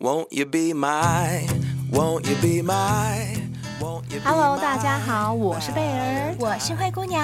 [0.00, 1.46] Won't you be my,
[1.92, 3.36] won't you be my,
[4.24, 7.22] Hello，大家好，我是贝儿，我是灰姑娘，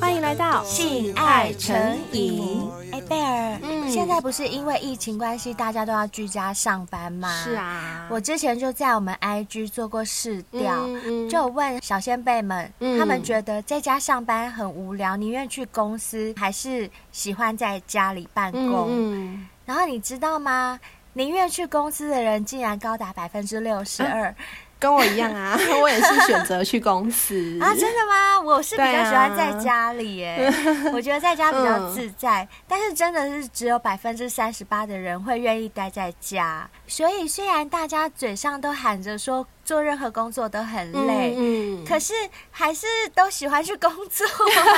[0.00, 2.62] 欢迎来到性爱成瘾。
[2.92, 7.28] 哎，贝儿，嗯，现在不是因为疫情关系，大家都要居家上班吗？
[7.42, 18.86] 是啊，我之前就在我们 IG 做过试调，嗯嗯、就问小仙辈们、嗯，他们觉得在家上班很无聊，宁愿去公司，还是喜欢在家里办公？
[18.90, 20.78] 嗯嗯、然后你知道吗？
[21.14, 24.34] 宁愿去公司的人竟然高达百分之六十二，
[24.78, 25.58] 跟我一样啊！
[25.82, 27.74] 我也是选择去公司啊！
[27.74, 28.40] 真的吗？
[28.40, 32.42] 我是比较喜欢在家里耶，啊、我觉得在家比较自在。
[32.42, 42.12] 嗯、但是真的是只有百分之三十八的人会愿意待在家，所以虽然大家嘴上都喊着说，做任何工作都很累，嗯，嗯，可是
[42.50, 44.26] 还是都喜欢去工作，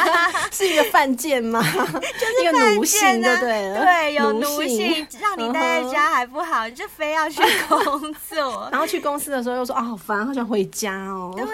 [0.52, 1.60] 是一个犯贱吗？
[1.64, 3.80] 就是一个奴性，对对？
[3.80, 11.44] 对，有奴性，让你待在家还不好，你就非要去工作， 然后去公司的时候又说啊好烦，好想回家哦，对，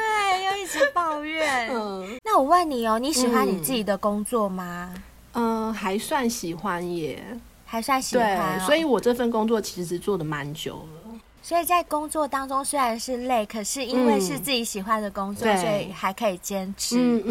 [0.45, 1.69] 又一直抱怨。
[1.73, 4.93] 嗯，那我问你哦，你喜欢你自己的工作吗？
[5.33, 7.23] 嗯，呃、还算喜欢耶，
[7.65, 11.00] 还算喜欢、哦，对，所以我这份工作其实做的蛮久了。
[11.43, 16.97] 所以在工作当中虽然是累，可是因为是自己喜欢的工作，嗯、所以还可以坚持。
[16.99, 17.23] 嗯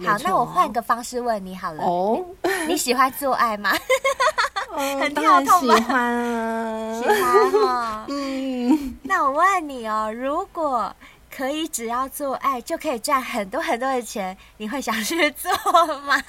[0.00, 1.82] 嗯，好，那我换个方式问你好了。
[1.82, 2.24] 哦，
[2.68, 3.72] 你喜欢做爱吗？
[4.76, 5.76] 嗯 很跳痛吗？
[5.76, 8.04] 喜欢啊， 喜欢哦。
[8.08, 10.94] 嗯，那我问你哦，如果
[11.34, 15.50] 可以只要做爱就可以赚很多很多的钱，你会想去做
[16.06, 16.22] 吗？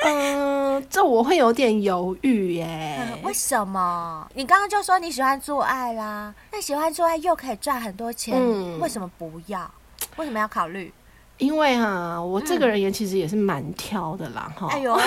[0.04, 3.22] 嗯，这我会有点犹豫耶、嗯。
[3.22, 4.26] 为什么？
[4.34, 9.70] 你刚刚就说你喜欢做爱啦，那喜欢做爱又可以赚很多钱，嗯、为什么不要？
[10.16, 10.92] 为什么要考虑？
[11.38, 14.70] 因为啊，我这个人也其实也是蛮挑的啦，哈、嗯。
[14.70, 14.98] 哎呦。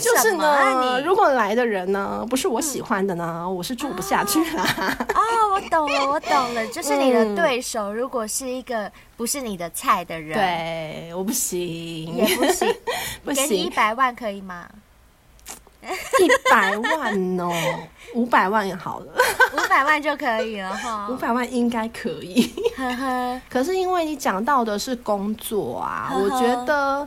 [0.00, 4.96] 就是呢，如果来的人呢不是我喜欢的呢，嗯、我是住不下去啦。
[5.14, 5.20] 哦，
[5.54, 12.74] 我懂了，我懂了， 就是你的对手如果是一个不是你的菜的人，对，我不行，也不行，
[13.24, 14.66] 不行，给你一百万可以吗？
[16.18, 17.52] 一百万哦，
[18.14, 19.12] 五百万也好了，
[19.54, 22.52] 五百万就可以了哈，五百万应该可以。
[23.48, 27.06] 可是因为你讲到的是工作啊，我觉得。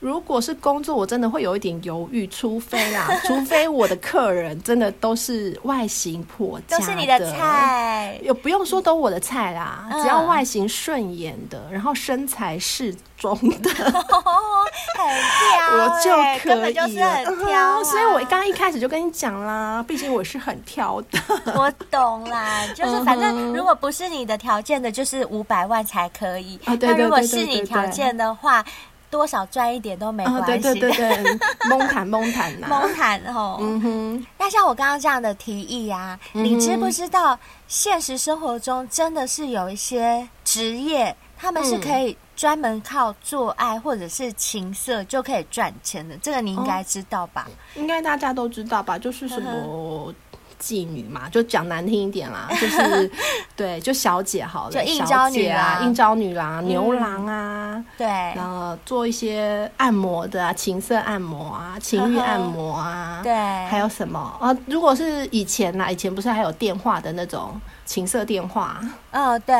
[0.00, 14.22] 如果是工作，我真的会有一点犹豫，除非啦， 除非我的客人真的都是外形颇佳的，都是你的菜，也不用说都我的菜啦，嗯、只要外形顺眼的，然后身材适中的，哦、
[14.94, 15.08] 很
[15.40, 16.10] 挑， 我就
[16.42, 17.82] 可以了，根本就是很挑。
[17.82, 21.18] 所以我刚刚一开始就跟你讲啦，毕竟我是很挑的。
[21.56, 26.58] 我懂啦，就是反正如果不是你的条件的，就是五百万才可以。
[26.64, 28.64] 那、啊、如果是你条件的话。
[29.10, 31.38] 多少赚一点都没关系、哦，对对对对，
[31.68, 33.58] 蒙谈蒙谈呐，蒙谈吼。
[33.60, 46.16] 嗯哼，那像我刚刚这样的提议啊，嗯、你知不知道现实生活中真的是有一些职业，他们是可以专门靠做爱或者是情色就可以赚钱的？
[46.18, 47.46] 这个你应该知道吧？
[47.48, 48.98] 哦、应该大家都知道吧？
[48.98, 50.12] 就是什么。
[50.60, 53.10] 妓女嘛，就讲难听一点啦， 就是
[53.56, 63.32] 对，就小姐好了，就应招女啊，应招女郎、牛郎啊，嗯、对，然后做一些按摩的啊，情色按摩啊，情欲按摩啊， 对，
[63.66, 64.56] 还有什么啊？
[64.66, 67.60] 如果是以前啦，以前不是还有电话的那种。
[67.88, 68.78] 情色电话，
[69.12, 69.56] 哦，对。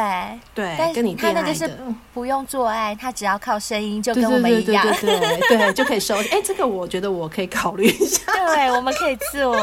[0.54, 1.66] 对，但跟你他那个是
[2.12, 6.14] 不用做爱，他只要靠声音就跟我们一样，对对对对，对，对就可以收。
[6.16, 8.20] 哎、欸，这个我觉得我可以考虑一下，
[8.54, 9.56] 对，我们可以做，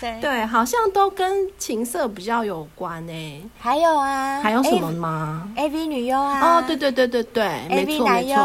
[0.00, 0.18] 对。
[0.20, 3.40] 对，好像都跟情色比较有关诶。
[3.60, 8.36] 还有啊，还有什么吗？AV 女优啊，哦，对对对对对，AV 男优，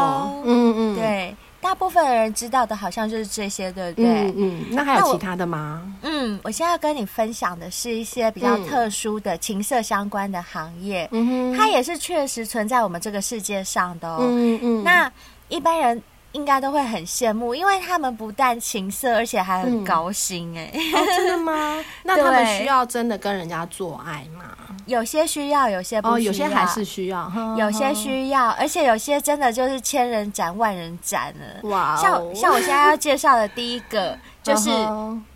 [0.44, 1.34] 嗯嗯，对。
[1.60, 4.06] 大部分的人知道的好像就是这些，对不对？
[4.06, 4.64] 嗯嗯。
[4.70, 5.82] 那还有其他的吗？
[6.02, 11.08] 嗯，我现在要跟你分享的是一些比较特殊的情色相关的行业。
[11.12, 14.18] 嗯，它也是确实存在我们这个世界上的哦。
[14.20, 14.84] 嗯嗯。
[14.84, 15.10] 那
[15.48, 16.02] 一般人
[16.36, 21.06] 应该都会很羡慕，因为他们不但情色，而且还很高薪哎、嗯哦。
[21.06, 21.82] 真的吗？
[22.04, 24.44] 那他们需要真的跟人家做爱吗？
[24.84, 26.14] 有些需要，有些不需要。
[26.14, 31.68] 哦，有些还是需要，有些需要，而且有些真的就是千人斩、万人斩了。
[31.70, 31.98] 哇、哦！
[31.98, 34.70] 像像我现在要介绍的第一个 就是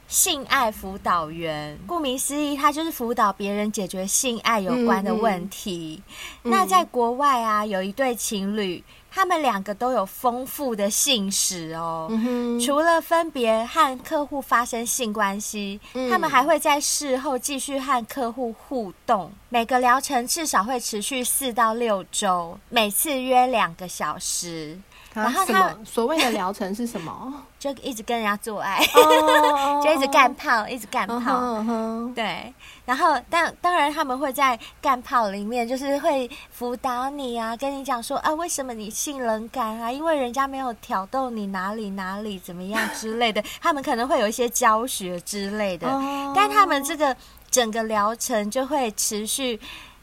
[0.06, 1.76] 性爱辅导员。
[1.86, 6.02] 顾名思义，他就是辅导别人解决性爱有关的问题。
[6.44, 8.84] 嗯嗯、那在国外啊，有一对情侣。
[9.10, 19.32] 他们两个都有丰富的性史哦、嗯，除了分别和客户发生性关系、嗯，他们还会在事后继续和客户互动。
[19.48, 24.78] 每个疗程至少会持续四到六周，每次约两个小时。
[25.12, 27.42] 然后他所谓的疗程是什么？
[27.60, 31.14] 就一直跟人家做爱，oh, 就一直干炮，一直干炮。
[31.14, 32.14] Uh uh.
[32.14, 32.54] 对，
[32.86, 39.92] 然后但当然他们会在干炮里面，就是会辅导你啊，跟你讲说啊，为什么你性冷感啊？
[39.92, 45.86] 因为人家没有挑逗你哪里哪里怎么样之类的， 他们可能会有一些教学之类的。
[45.86, 46.32] Oh.
[46.34, 47.14] 但他们这个
[47.50, 49.60] 整个疗程就会持续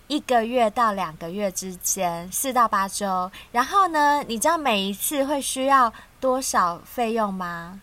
[0.07, 3.30] 一个月到两个月之间，四到八周。
[3.51, 7.81] 然后呢，你知道每一次会需要多少费用吗？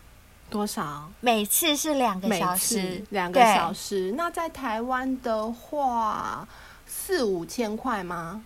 [0.49, 1.09] 多少？
[1.19, 4.13] 每次是两个小时，两个小时。
[4.17, 6.47] 那在台湾的话，
[6.87, 8.43] 四五千块吗？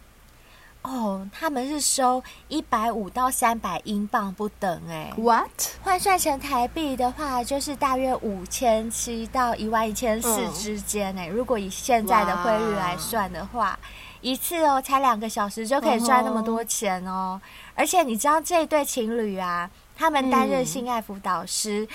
[0.81, 5.13] 哦，他们是收一百五到三百英镑不等哎。
[5.17, 5.49] What？
[5.83, 11.27] 换算成台币的话，就是大约五千七到一万一千四之间哎。
[11.27, 13.77] 嗯、如果以现在的汇率来算的话，
[14.21, 17.39] 一次哦才两个小时就可以赚那么多钱哦。
[17.75, 21.87] 而且你知道这一对情侣啊，他们担任性爱辅导师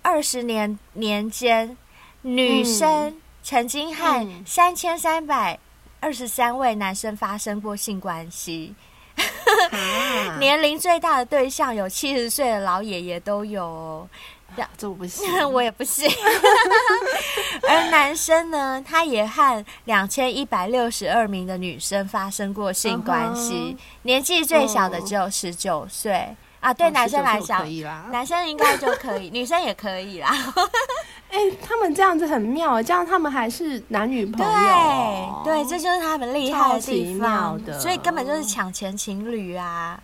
[0.00, 1.76] 二十年年间，
[2.22, 5.58] 女生曾经和三千三百
[6.02, 8.74] 二十三位男生发生过性关系，
[9.70, 14.08] 啊、 年龄最大的对象有七十岁的老爷爷都有哦。
[14.76, 16.10] 这我不信， 我也不信。
[17.68, 23.76] 而男生呢，他也和两千一百六十二名的女生发生过性关系，uh huh.
[24.02, 26.34] 年纪最小的只有十九岁、uh huh.
[26.62, 26.72] 啊。
[26.72, 27.66] 对男生来讲，
[28.10, 30.30] 男生应该就可以，女生也可以啦。
[31.28, 35.42] 哎、欸，他们这样子很妙，这样他们还是男女朋友。
[35.44, 37.58] 对，对，这就是他们厉害的地方。
[37.80, 39.98] 所以根本就是抢钱情侣啊。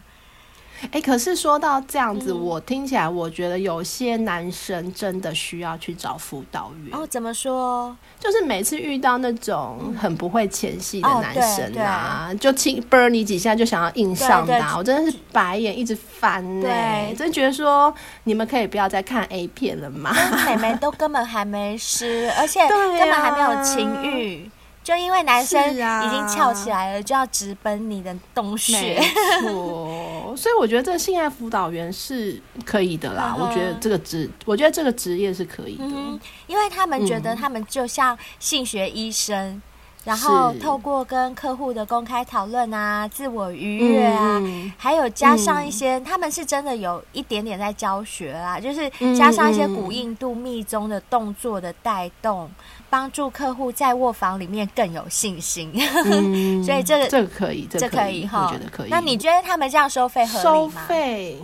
[0.82, 6.96] 哎、欸，可是说到这样子，嗯、我听起来，我觉得有些男生真的需要去找辅导员。
[6.96, 7.96] 哦，怎么说？
[8.20, 17.14] 就是每次遇到那种很不会前戏的男生啊，哦、就亲啵你几下就想要硬上他，我真的是白眼一直翻呢、欸。
[17.16, 17.92] 真觉得说
[18.24, 20.14] 你们可以不要再看 A 片了吗？
[20.46, 24.50] 妹妹都根本还没湿，而且 根本还没有情欲。
[24.88, 25.74] 就因为男生已
[26.08, 28.98] 经翘起来了，啊、就要直奔你的洞穴。
[28.98, 28.98] 没
[29.42, 33.34] 错，所以我觉得这个性爱辅导员是可以的啦。
[33.36, 39.60] 嗯、我觉得这个职，我觉得这个职业是可以的，嗯、因为他们觉得他们就像性学医生。
[40.04, 52.50] 然后透过跟客户的公开讨论啊，自我愉悦啊，嗯、还有加上一些，嗯、他们是真的有一点点在教学啦，就是加上一些古印度密宗的动作的带动，
[52.90, 55.70] 帮助客户在卧房里面更有信心。
[56.04, 58.90] 嗯、 所以这个这个可以，这可以哈，我觉得可以。
[58.90, 60.42] 那你觉得他们这样收费合理吗？
[60.42, 61.38] 收费，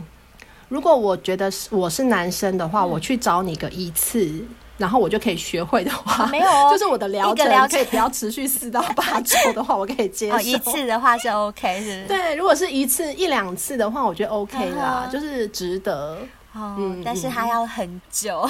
[0.68, 4.44] 如果我觉得是我是男生的话，嗯、我去找你个一次。
[4.76, 10.36] 然后我就可以学会的话，没有哦， 就是我的疗程可以不要持续四到八周的话，我可以接受。
[10.42, 12.04] 一次的话是 OK 是不是？
[12.08, 16.18] 对，如果是一次一两次的话，我觉得 OK 啦，就是值得。
[16.54, 18.48] 嗯，但是还要很久，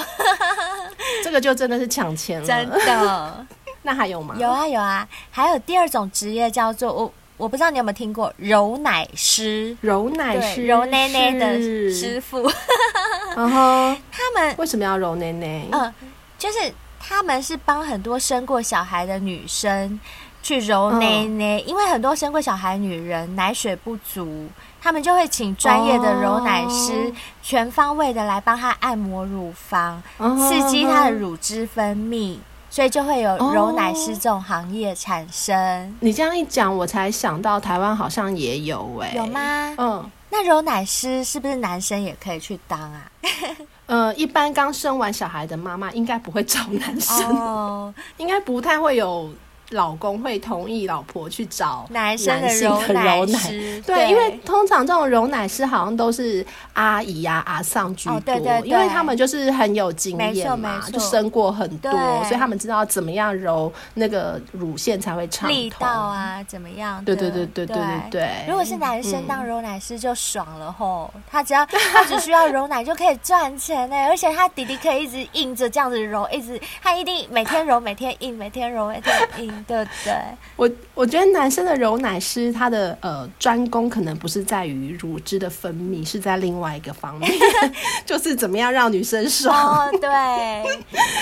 [1.23, 3.45] 这个就真的是抢钱了，真的。
[3.83, 4.35] 那还有吗？
[4.39, 11.59] 有啊有啊，还有第二种职业叫做我，我不知道你有没有听过揉奶师，揉奶师，揉奶奶的
[11.91, 12.49] 师傅。
[13.35, 15.67] 然后他们为什么要揉奶奶？
[15.71, 15.93] 嗯。
[16.37, 19.99] 就是他们是帮很多生过小孩的女生
[20.43, 24.47] 去揉奶奶，因为很多生过小孩女人奶水不足，
[24.85, 27.11] 他们就会请专业的揉奶师
[27.41, 32.37] 全方位的来帮他按摩乳房，刺激他的乳汁分泌，
[32.69, 35.97] 所以就会有揉奶师这种行业产生。
[36.01, 39.73] 你这样一讲，我才想到台湾好像也有哎，有吗？
[39.79, 43.09] 嗯，那揉奶师是不是男生也可以去当啊？
[43.87, 47.91] 呃，一般刚生完小孩的妈妈应该不会找男生，oh.
[48.17, 49.33] 应该不太会有。
[49.71, 61.91] 老公会同意老婆去找男生的揉奶师，对，因为通常这种揉奶师好像都是阿姨呀、阿桑居多，对对，因为他们就是很有经验嘛，就生过很多，
[62.25, 67.03] 所以他们知道怎么样揉那个乳腺才会畅通，力道啊怎么样？
[67.03, 68.29] 对对对对对对对。
[68.47, 79.54] 如果是男生当揉奶师就爽了吼，他只要他只需要揉奶就可以赚钱呢，而且他弟弟可以一直硬着这样子揉，一直他一定每天揉，每天硬，每天揉，每天硬。
[79.67, 80.13] 对对，
[80.55, 87.31] 我我觉得男生的揉奶师他的呃专攻可能不是在于乳汁的分泌，是在另外一个方面，
[88.05, 89.55] 就是怎么样让女生爽。
[89.55, 90.09] 哦，对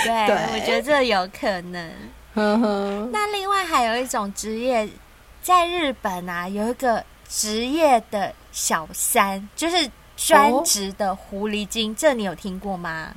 [0.03, 1.91] 对， 对我觉得这有可能。
[2.33, 3.09] 呵呵。
[3.11, 4.87] 那另外还有一种职业，
[5.41, 13.13] 在日本啊，有一个职业的小三，就是专职的狐狸精，哦、这你有听过吗？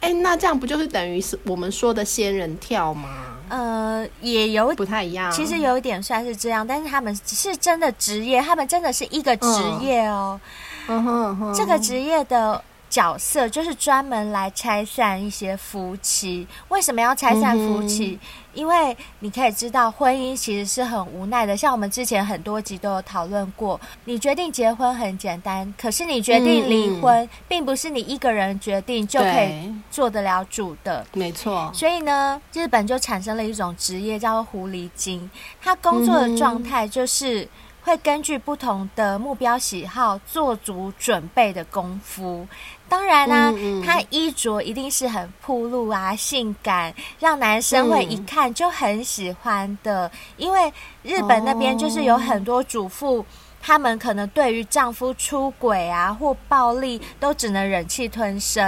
[0.00, 3.08] 哎，那这样不就是等于是我们说的仙人跳吗？
[3.48, 5.30] 呃，也有不太一样。
[5.30, 9.48] 其实有一点算是这样，但是他们是真的职业，他们真的是一个职
[9.80, 10.40] 业哦。
[10.88, 16.46] 嗯哼，这个职业的角色就是专门来拆散一些夫妻。
[16.68, 18.18] 为什么要拆散夫妻？
[18.22, 21.56] 嗯、因为你可以知道，婚姻其实是很无奈的。
[21.56, 31.04] 像我们之前很多集都有讨论过，你决定结婚很简单，可是你决定离婚，嗯、并不是你一个人决定就可以做得了主的。
[31.12, 31.70] 没错。
[31.74, 37.48] 所以呢，日本就产生了一种职业叫做狐狸精，他工作的状态就是。
[37.86, 42.44] 会根据不同的目标喜好做足准备的功夫。
[42.88, 50.06] 当然啦、啊，嗯嗯、他衣着一定是很暴露啊，性感，让男生会一看就很喜欢的。
[50.06, 53.24] 嗯、因为日本那边就是有很多主妇，
[53.60, 58.64] 他、哦、们可能对于丈夫出轨啊或暴力都只能忍气吞声。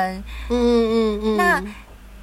[0.48, 1.36] 嗯嗯嗯。
[1.36, 1.62] 那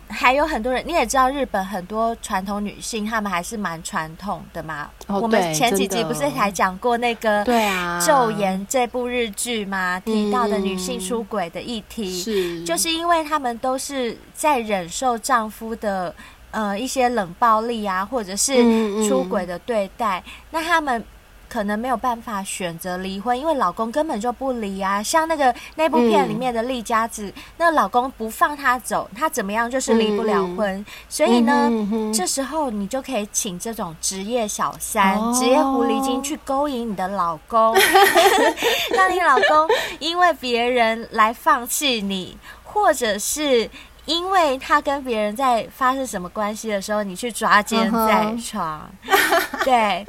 [0.08, 4.90] 还有很多人，你也知道，日本很多传统女性，她们还是蛮传统的嘛。
[5.08, 10.00] 哦、我们前几集不是还讲过那个《对啊昼颜》这部日剧吗？
[10.00, 16.14] 提到的女性出轨的议题，是就是因为她们都是在忍受丈夫的
[16.52, 18.56] 呃一些冷暴力啊，或者是
[19.10, 21.04] 出轨的对待，嗯嗯那她们。
[21.56, 25.02] 可能没有办法选择离婚，因为老公根本就不离啊。
[25.02, 30.78] 像那个那部片里面的丽佳子，嗯、那老公不放她走，她怎么样就是离不了婚。
[30.80, 31.72] 嗯、所以呢，
[32.14, 37.74] 这时候你就可以请这种职业小三、哦、职业狐狸精去勾引你的老公，
[38.94, 39.70] 让你老公
[40.00, 43.70] 因为别人来放弃你，或者是。
[44.06, 49.64] 因为他跟别人在发生什么关系的时候，你去抓奸在床，uh huh.
[49.64, 50.06] 对，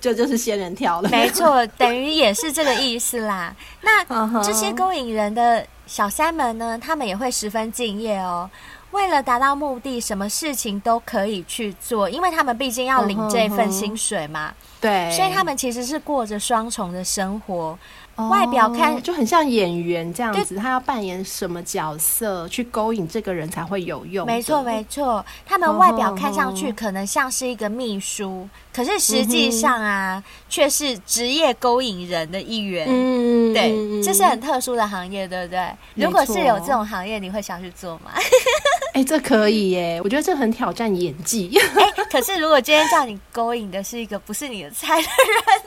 [0.00, 1.08] 这 就，就是仙人跳了。
[1.08, 3.54] 没错，等于也是这个意思啦。
[3.82, 4.44] 那、uh huh.
[4.44, 8.50] 这些勾引人的小三们呢，他们也会十分敬业哦。
[8.90, 14.52] 为了达到目的，什么事情都可以去做，因为他们毕竟要领这份薪水嘛。
[14.80, 15.16] 对、uh，huh.
[15.16, 17.78] 所以他们其实是过着双重的生活。
[18.16, 24.26] 外表看、哦、就很像演员这样子，他要扮演什么角色去勾引这个人才会有用。
[24.26, 25.24] 没错，没错。
[25.44, 32.86] 他们外表看上去可能像是一个秘书，哦、可是实际上啊，却、嗯、是职业勾引人的一员。
[32.88, 35.70] 嗯，对，这是很特殊的行业，对不对？
[35.94, 38.12] 如果是有这种行业，你会想去做吗？
[38.94, 40.00] 哎、欸，这可以耶！
[40.02, 41.50] 我觉得这很挑战演技。
[41.76, 45.08] 哎、欸，可是如果今天叫你勾引的是一个不是你的菜的人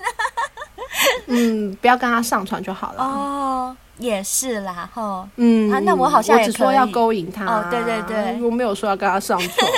[0.01, 0.38] 呢？
[1.27, 3.03] 嗯，不要跟他上床就好了。
[3.03, 5.27] 哦，也是啦，吼。
[5.37, 7.45] 嗯，啊，那我好像也说要勾引他。
[7.45, 9.69] 哦，对对对，我没有说要跟他上床。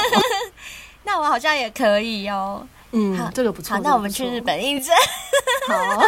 [1.03, 2.65] 那我好像也可以哦。
[2.91, 3.75] 嗯，好，这个不错。
[3.75, 4.93] 好，那我们去日本应征。
[5.67, 6.03] 好，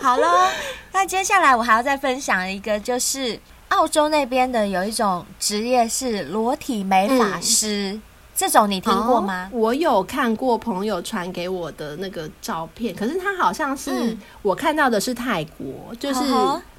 [0.00, 0.48] 好喽。
[0.92, 7.92] 那接下来我还要再分享一个，就是澳洲那边的有一种职业是裸体美发师。
[7.92, 8.02] 嗯
[8.48, 9.48] 这种你听过吗？
[9.52, 16.20] 哦，我有看过朋友传给我的那个照片，可是他好像是、嗯、我看到的是泰国，就是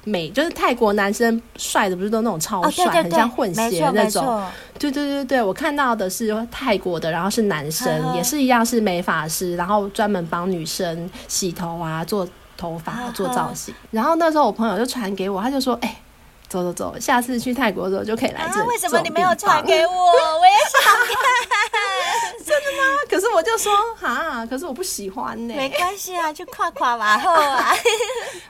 [0.04, 4.42] 美，就是泰国男生帅的不是都那种超帅，哦、对对对，很像混血那种。
[4.78, 12.28] 对对对对，我看到的是泰国的，然后是男生，呵呵也是一样是美发师，然后专门帮女生洗头啊、做
[12.58, 13.74] 头发、做造型。
[13.90, 15.96] 然后那时候我朋友就传给我，他就说：“哎、欸。”
[16.54, 18.64] 走走走，下次去泰国的时候就可以来这。
[18.66, 19.92] 为什么你没有传给我？
[19.92, 21.14] 我也想看。
[22.44, 22.84] 真的吗？
[23.10, 25.54] 可是我就说哈，可是我不喜欢呢。
[25.56, 27.74] 没关系啊，就夸夸吧后啊。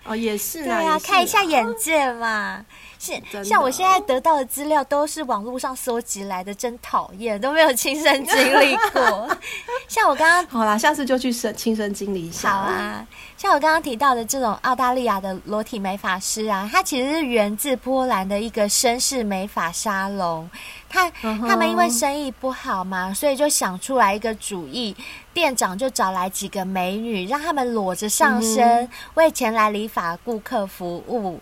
[0.04, 2.62] 哦，也是啊，对啊，看一下眼界嘛。
[3.04, 9.28] 是，像我现在得到的资料都是网络上搜集来的，真讨厌，都没有亲身经历过。
[9.86, 12.50] 像我刚刚，好啦，下次就去亲亲身经历一下。
[12.50, 13.06] 好啊，
[13.36, 20.48] 像我刚刚提到的这种澳大利亚的裸体美发师啊，他其实是源自波兰的一个绅士美发沙龙。
[20.88, 24.96] 他他们因为生意不好嘛，所以就想出来一个主意，
[25.32, 31.40] 店长就找来几个美女，让他们裸着上身，为前来理发顾客服务。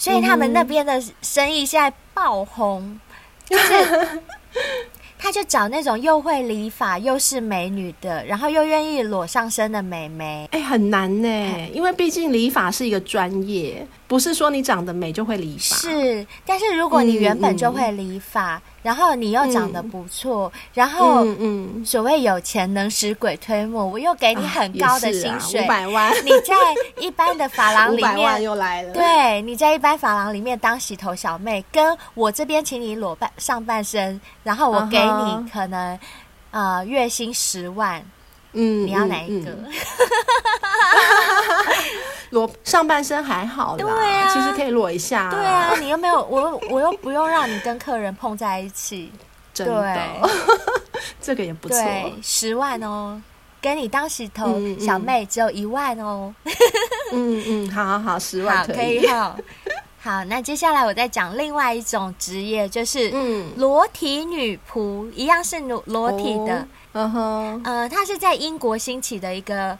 [0.00, 2.98] 所以他们那边的生意现在爆红，
[3.46, 4.22] 就是。
[5.20, 10.48] 他就找那种又会理发又是美女的，然后又愿意裸上身的美眉。
[10.52, 15.76] 哎、欸，很难呢，嗯、因为毕竟理发是一个专业，不是说你长得美就会理发。
[15.76, 26.54] 是，但是如果你原本就会理发，嗯嗯、然后你又长得不错，嗯、然后嗯，所谓有钱能使鬼推磨，我又给你很高的薪水，五百、啊、万，你在
[26.98, 28.92] 一般的发廊里面，万又来了。
[28.94, 35.09] 对，你在一般发廊里面当洗头小妹，跟我这边请你裸半上半身，然后我给。
[35.10, 35.98] 你可能
[36.50, 38.02] 呃月薪十万，
[38.52, 39.56] 嗯，你要哪一个？
[42.30, 45.30] 裸、上半身还好啦，对啊，其实可以裸一下、啊。
[45.30, 49.12] 对啊，你又没有我又我又不用让你跟客人碰在一起，
[49.52, 50.30] 真的，对
[51.20, 51.78] 这个也不错。
[52.22, 53.20] 十万哦，
[53.60, 56.32] 给你当洗头小妹只有一万哦。
[57.12, 59.36] 嗯嗯，好好好，十万可以，可以好。
[60.02, 69.78] 好，那接下来我再讲另外一种职业，就是嗯，裸体女仆，嗯、一样是裸裸体的，嗯哼，呃，它是在英国兴起的一个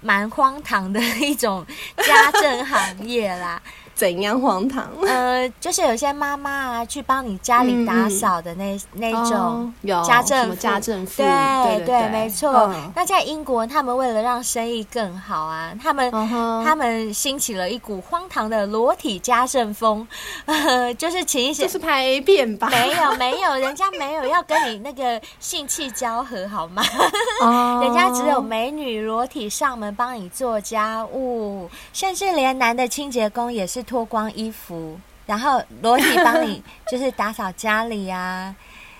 [0.00, 1.64] 蛮荒唐的一种
[1.98, 3.62] 家政行业啦。
[4.00, 4.88] 怎样荒唐？
[5.06, 9.70] 呃，就是有些妈妈啊，去帮你家里打扫的那、嗯、那种
[10.02, 12.50] 家政妇，家政妇，对对，没错。
[12.72, 20.08] 嗯、那在英国，他们为了让生意更好啊，他们、嗯、他们兴起了一股荒唐的裸体家政风，
[20.46, 22.70] 呃， 就是请一些，就是拍 A 片吧？
[22.70, 26.82] 没有没有，人家没有要跟你那个性器交合好吗？
[27.42, 33.84] 哦、 人家只有美女裸体上门帮你做家务，甚至连男的清洁工也是。
[33.90, 38.54] 脱光衣服，然后裸体帮你 就是打扫家里啊，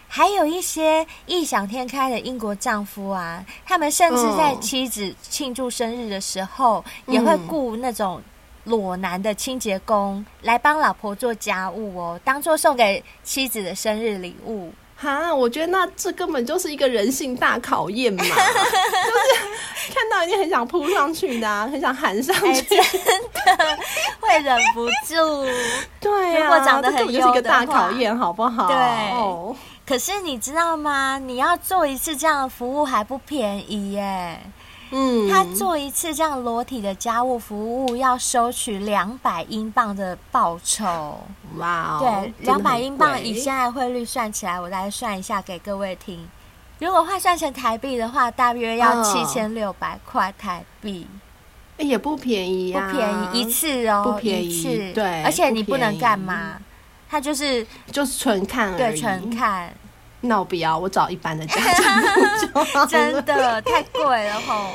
[0.08, 8.20] 还有一些异想天开的英国丈夫啊，他们甚至在妻子庆祝生日的时候，嗯、也会雇那种
[8.64, 14.72] 裸男的清洁工来帮老婆做家务哦，当做送给妻子的生日礼物。
[15.00, 18.34] 哈，我觉得那这根本就是一个人性大考验嘛， 就是
[19.94, 23.78] 看到一定很想扑上去的，啊，很想喊上去，欸，真的
[24.20, 25.46] 会忍不住。
[25.98, 28.66] 对呀，啊，如果长得很优的话，这就是一个大考验，好不好？
[28.68, 28.76] 对。
[29.12, 31.18] 哦，可是你知道吗？
[31.18, 34.38] 你要做一次这样的服务还不便宜耶。
[34.90, 41.18] 嗯，他做一次这样裸体的家务服务要收取两百英镑的报酬。
[41.56, 46.28] 哇哦，对，两百英镑以现在汇率算起来，我来算一下给各位听。
[46.80, 51.06] 如果换算成台币的话，大约要七千六百块台币，
[51.76, 54.92] 也不便宜啊，不便宜一次哦，不便宜，一次。
[54.92, 56.58] 对，而且你不能干嘛，
[57.08, 59.72] 他就是就是纯看而已，对，纯看。
[60.20, 64.72] 那我不要，我找一般的家政 真的太贵了吼。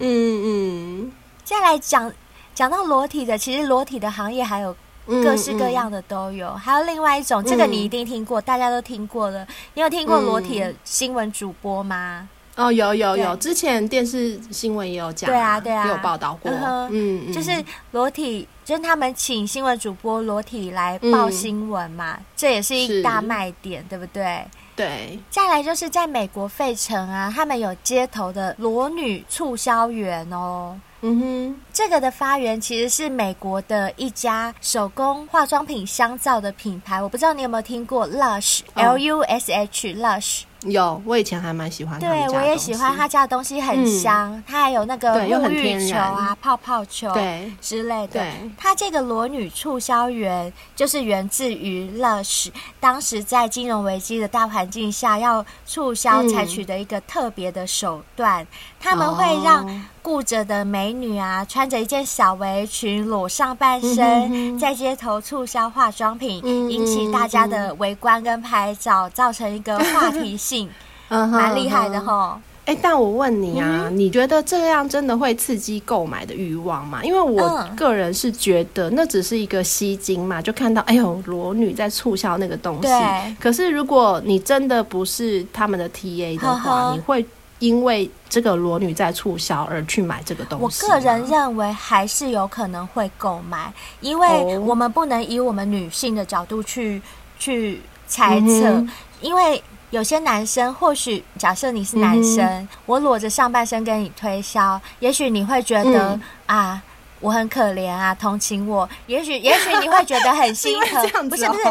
[0.00, 1.12] 嗯嗯，
[1.44, 2.12] 接下来讲
[2.54, 4.74] 讲到裸体的，其实裸体的行业还有
[5.06, 9.46] 各式各样的都有，嗯嗯、还有另外一种，这个你一定听过，嗯、大家都听过了。
[9.74, 12.28] 你有听过裸体的新闻主播吗？
[12.56, 16.50] 哦，有有有，之前电视新闻也有讲，对啊对啊，也有报道过。
[16.50, 17.52] 嗯嗯，就是
[17.92, 24.44] 裸体，就是他们请新闻主播裸体来报新闻嘛，嗯、这也是一大卖点，对不对？
[24.78, 30.78] 对，再来就是在美国费城啊，他们有街头的裸女促销员哦。
[31.00, 40.42] 嗯哼，这个的发源其实是美国的一家手工化妆品香皂的品牌，我不知道你有没有听过 Lush，L U S H，Lush。
[40.62, 42.00] 有，我以前还蛮喜欢。
[42.00, 44.32] 对，我也喜欢他家的东西，很香。
[44.32, 48.14] 嗯、它还有那个沐浴球啊、泡泡球对之类的。
[48.14, 52.48] 对，它这个裸女促销员就是源自于 Lush，
[52.80, 58.42] 当时在金融危机的大环境下，要促销采取的一个特别的手段。
[58.42, 58.46] 嗯、
[58.80, 70.70] 他们会让顾着的美女啊，穿着一件小围裙，裸上半身，嗯、哼哼在街头促销化妆品，嗯、引起大家的围观跟拍照，造成一个话题 性。
[71.10, 72.40] 嗯，蛮厉害的哈。
[72.66, 77.02] 哎、欸，但我问你啊，嗯、你觉得这样真的会刺激购买的欲望吗？
[77.02, 82.82] 因为我个人是觉得那只是一个吸睛嘛，就看到哎呦裸女在促销那个东西。
[82.82, 87.26] 对可是如果你真的不是他们的 TA 的话，呵呵你会
[87.58, 90.84] 因为这个裸女在促销而去买这个东西？
[90.84, 97.00] 我个人认为还是有可能会购买，因为我们不能以我们女性的角度去
[97.38, 98.90] 去猜测，嗯、
[99.22, 99.62] 因为。
[99.90, 106.82] 有些男生或许假设你是男生，嗯、我裸着上半身跟你推销，也许你会觉得、嗯、啊，
[107.20, 108.88] 我很可怜啊，同情我。
[109.06, 111.62] 也许也许你会觉得很心疼， 哦、不是不是，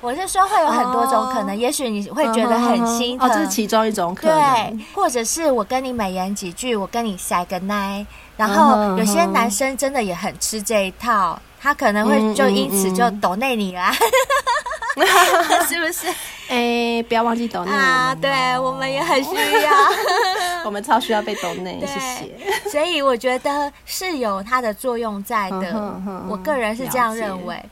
[0.00, 1.50] 我是说会有很多种可能。
[1.50, 4.38] 哦、也许你会觉得很心疼，哦，这是其中一种可能。
[4.38, 8.06] 对，或者是我跟你美言几句，我跟你塞个奶，
[8.36, 13.94] 然后有些男生真的也很吃这一套，他可能会就因此就抖内你啦。
[15.68, 16.08] 是不是？
[16.48, 18.14] 哎、欸，不要忘记抖内啊！
[18.14, 19.72] 对，我们也很需要，
[20.64, 22.70] 我们超需要被抖内，谢谢。
[22.70, 27.62] 所以我觉得是有它的作用在的，我个人是这样认为。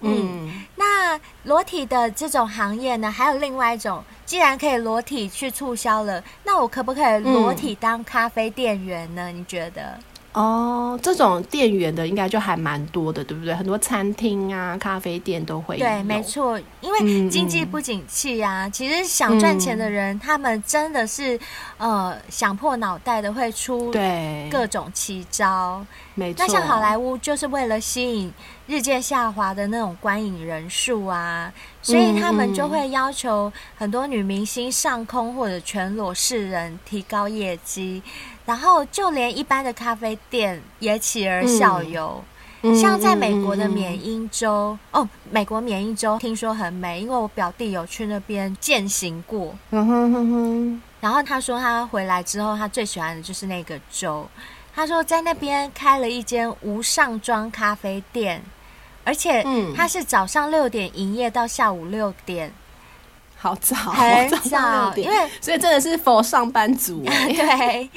[0.00, 9.30] 嗯，嗯那裸体的这种行业呢，还有另外一种，既然可以裸体去促销了，那我可不可以裸体当咖啡店员呢？
[9.30, 9.98] 嗯、你觉得？
[10.34, 13.54] 哦，这种店员的应该就还蛮多的，对不对？
[13.54, 15.86] 很多餐厅啊、咖啡店都会有。
[15.86, 21.38] 对，没错，因为经济不景气啊，嗯、其实想赚钱的人，嗯、他们真的是
[21.78, 25.86] 呃想破脑袋的会出对各种奇招。
[26.16, 28.32] 没错，那像好莱坞就是为了吸引
[28.66, 38.02] 日渐下滑的那种观影人数啊，所以他们就会要求很多女明星上空或者全裸示人，提高业绩。
[38.46, 42.22] 然后，就连一般的咖啡店也起而效尤。
[42.66, 49.54] 嗯、像在美国的缅因州，哦，美国缅因州听说很美，因为我表弟有去那边践行过。
[49.70, 50.82] 嗯哼哼哼。
[51.00, 54.26] 然后他说他回来之后，他最喜欢的就是那个州。
[54.74, 58.42] 他说在那边开了一间无上装咖啡店，
[59.04, 59.44] 而且
[59.76, 62.50] 他是早上六点营业到下午六点。
[63.44, 67.04] 好早，很早，因为所以真的是 for 上班族。
[67.04, 67.90] 对，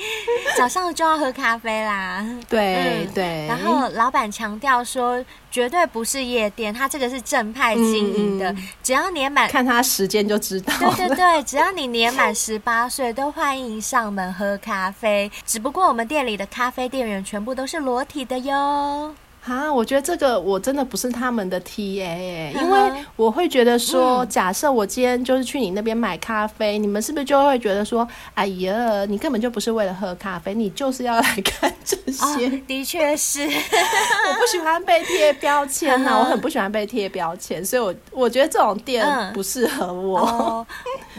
[0.57, 2.21] 早上就要喝咖啡啦。
[2.49, 3.47] 对、嗯、对。
[3.47, 8.51] 然后老板强调说，绝对不是夜店，他这个是正派经营的。
[8.51, 10.73] 嗯、只要年满，看他时间就知道。
[10.97, 15.31] 对对对， 只要你年满十八岁，都欢迎上门喝咖啡。
[15.45, 19.15] 只不过我们店里的咖啡店员全部都是裸体的哟。
[19.47, 32.25] 啊，我觉得这个我真的不是他们的 TA 哎，因为我会觉得说，假设我今天就是去你那边买咖啡，嗯，你们是不是就会觉得说，哎呀，你根本就不是为了喝咖啡，你就是要来 看这些？
[32.25, 40.67] 哦，的确是， 我不喜欢被贴标签呐，啊，我很不喜欢被贴标签，所以我我觉得这种店不适合我，嗯哦。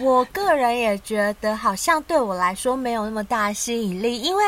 [0.01, 4.43] 我个人也觉得，好像对我来说没有那么大吸引力，因为。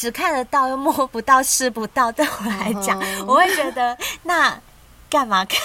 [0.00, 3.24] 只看得到又摸不到吃不到，对我来讲，uh -huh.
[3.26, 4.58] 我会觉得那
[5.10, 5.60] 干嘛看？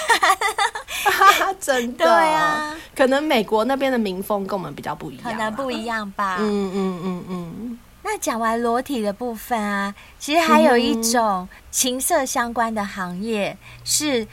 [1.57, 6.35] 真的对啊，可能美国那边的民风跟我们比较不一样，可能不一样吧。
[6.41, 7.79] 嗯嗯嗯嗯。
[8.03, 14.27] 那讲完裸体的部分啊，其实还有一种情色相关的行业是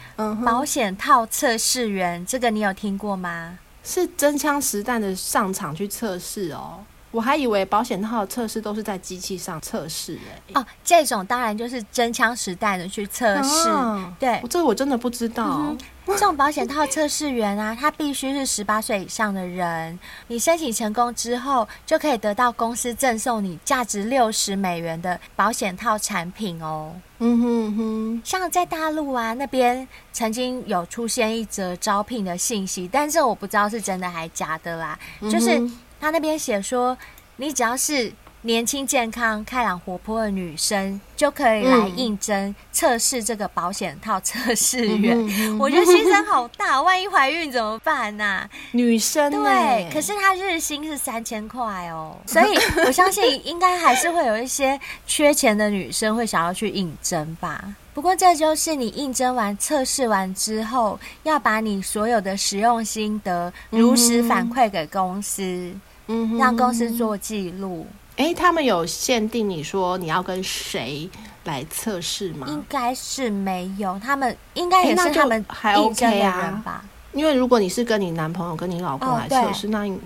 [0.44, 2.28] 保险套测试员，uh.
[2.28, 3.56] 这个你有听过吗？
[3.84, 6.80] 是真枪实弹的上场去测试哦。
[7.12, 10.54] 我还以为保险套的测试都是在机器上测试诶。
[10.54, 13.68] 哦，这种当然就是真枪实弹的去测试。
[13.68, 15.44] 啊，对，这个我真的不知道。
[15.44, 19.98] 嗯，这种保险套测试员啊， 他必须是十八岁以上的人。
[20.28, 26.94] 你申请成功之后，就可以得到公司赠送你价值六十美元的保险套产品哦。
[27.18, 35.60] 嗯哼哼，像在大陆啊那边曾经有出现一则招聘的信息，但是我不知道是真的还假的啦，嗯、就是。
[36.02, 36.98] 他那边写说，
[37.36, 45.16] 你只要是年轻、健康、开朗、活泼的女生，就可以来应征测试这个保险套测试员。
[45.16, 48.50] 嗯、 我觉得牺牲好大，万一怀孕怎么办呢、啊？
[48.72, 57.64] 女生对，可是她日薪是三千块哦，所以我相信应该还是会有一些缺钱的女生会想要去应征吧。
[57.94, 65.42] 不过这就是你应征完、测试完之后，要把你所有的使用心得如实反馈给公司。
[65.44, 67.86] 嗯嗯，让公司做记录。
[68.16, 71.08] 哎、欸，他们有限定你说你要跟谁
[71.44, 72.46] 来测试吗？
[72.48, 76.84] 应该是没有，他们应该也是他们还 OK 啊吧。
[77.12, 79.98] 因为如果你是跟你男朋友、跟你老公来测试、哦，那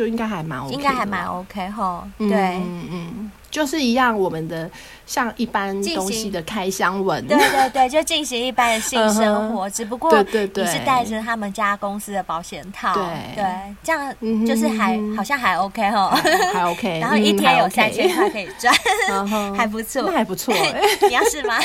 [0.00, 2.08] 就应该还蛮 OK，应该还蛮 OK 哈。
[2.18, 3.32] 对，嗯嗯。
[3.50, 4.70] 就是一样，我们的
[5.04, 13.02] 像一般东西的开箱文，对对对，就进行一般的性生活，uh 只不过你是带着他们家公司的保险套，对。
[13.34, 13.44] 对，
[13.82, 16.16] 这样就是还、嗯、好像还 OK 哈，
[16.54, 18.72] 还 OK， 然后一天有三千块可以赚，
[19.58, 21.58] 还不错，那还不错、 欸，你要是吗？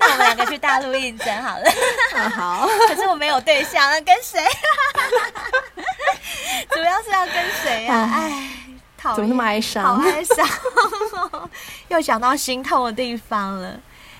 [0.00, 1.64] 那我们两个去大陆应征好了，
[2.16, 4.40] 嗯、好，可是我没有对象，那跟谁？
[6.70, 8.10] 主要是要跟谁啊？
[8.12, 8.48] 哎。
[9.16, 9.84] 怎么那么哀伤？
[9.84, 10.46] 好哀伤，
[11.88, 13.74] 又讲到心痛的地方了。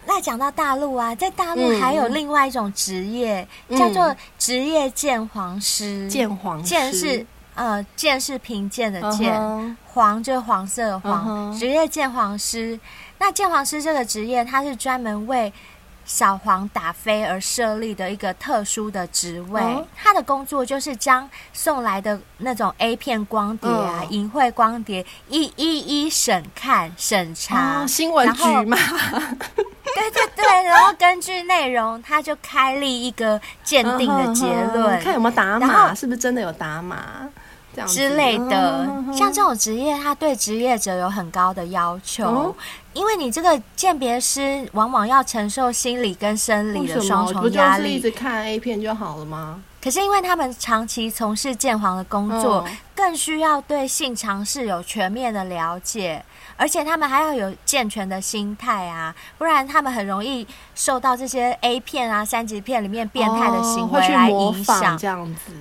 [0.06, 6.08] 那讲到大陆啊，在大陆还有另外一种职业，嗯、叫做职业鉴黄师。
[6.08, 9.76] 鉴黄师，鉴是呃，鉴是贫贱的鉴，uh-huh.
[9.86, 11.54] 黄就是黄色的黄。
[11.54, 11.56] Uh-huh.
[11.56, 12.80] 职业鉴黄师，
[13.18, 15.52] 那鉴黄师这个职业，它是专门为
[16.04, 28.76] 小黄打飞而设立的一个特殊的职位，哦，他的工作就是将送来的那种 A 片光碟啊、淫、哦、秽光碟一一一审看审查，哦、新闻局嘛，
[29.94, 37.28] 对对对，然后根据内容，他就开立一个鉴定的结论，哦，看有没有打码，是不是真的有打码
[37.87, 38.88] 之类的。
[39.12, 42.24] 像这种职业，他对职业者有很高的要求。
[42.24, 42.54] 哦
[42.92, 49.62] 因为你这个鉴别师往往要承受心理跟生理的双重压力，不就是一直看 A 片就好了吗？
[49.82, 56.22] 可是因为他们长期从事鉴黄的工作，哦，更需要对性尝试有全面的了解，
[56.58, 65.52] 而且他们还要有健全的心态啊，不然他们很容易受到这些 A 片啊、三级片里面变态的行为来影响，这样子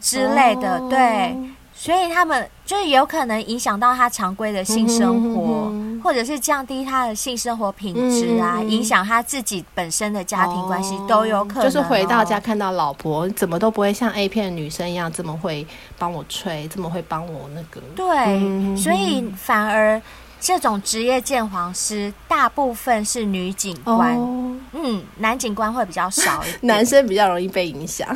[0.00, 1.36] 之类的，哦，对。
[1.78, 11.64] 所以他们就是有可能影响到他常规的性生活，嗯，或者是降低他的性生活品质啊，嗯，影响他自己本身的家庭关系，哦，都有可能，哦。
[11.64, 15.66] 就是回到家看到老婆怎么都不会像 A 片女生一样这么会
[15.98, 17.78] 帮我吹，这么会帮我那个。
[17.94, 18.06] 对，
[18.38, 20.00] 嗯，所以反而。
[20.38, 28.06] 这种职业鉴黄师大部分是女警官，哦，嗯，男警官会比较少一点， 男生比较容易被影响。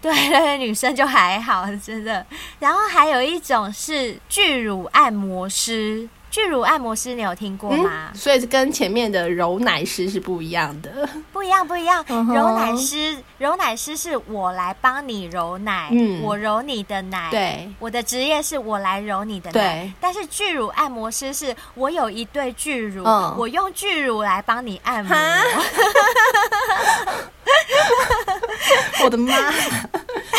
[0.00, 2.24] 对 对，女生就还好，真的。
[2.58, 6.08] 然后还有一种是巨乳按摩师。
[6.30, 8.10] 巨乳按摩师，你有听过吗？
[8.12, 12.04] 嗯、所以跟前面的揉奶师是不一样的，不一样，不一样。
[12.04, 12.34] Uh huh.
[12.34, 17.28] 揉奶师，揉奶师是我来帮你揉奶，嗯，我揉你的奶。
[17.30, 19.52] 对，我的职业是我来揉你的奶。
[19.52, 23.34] 对，但是巨乳按摩师是我有一对巨乳，uh.
[23.36, 25.16] 我用巨乳来帮你按摩。
[29.02, 29.32] 我的妈，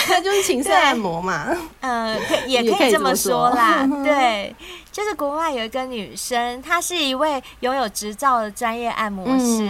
[0.08, 1.48] 那就是情色按摩嘛。
[1.82, 3.88] 嗯，可也可以这么说啦。
[4.04, 4.56] 对，
[4.92, 9.70] 就是国外有一个女生，她是一位拥有执照的专业按摩师。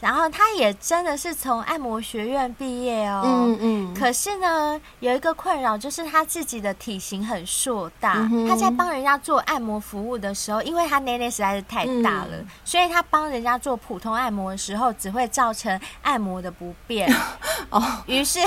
[0.00, 3.94] 然后他也真的是从按摩学院毕业哦，嗯嗯。
[3.94, 8.14] 可是呢，有一个困扰就是他自己的体型很硕大。
[8.16, 17.10] 嗯、哼他在帮人家做按摩服务的时候，因为他奶奶实在是太大了，嗯、所以他帮人家做普通按摩的时候，只会造成按摩的不便。
[17.70, 17.82] 哦。
[18.06, 18.38] 于是，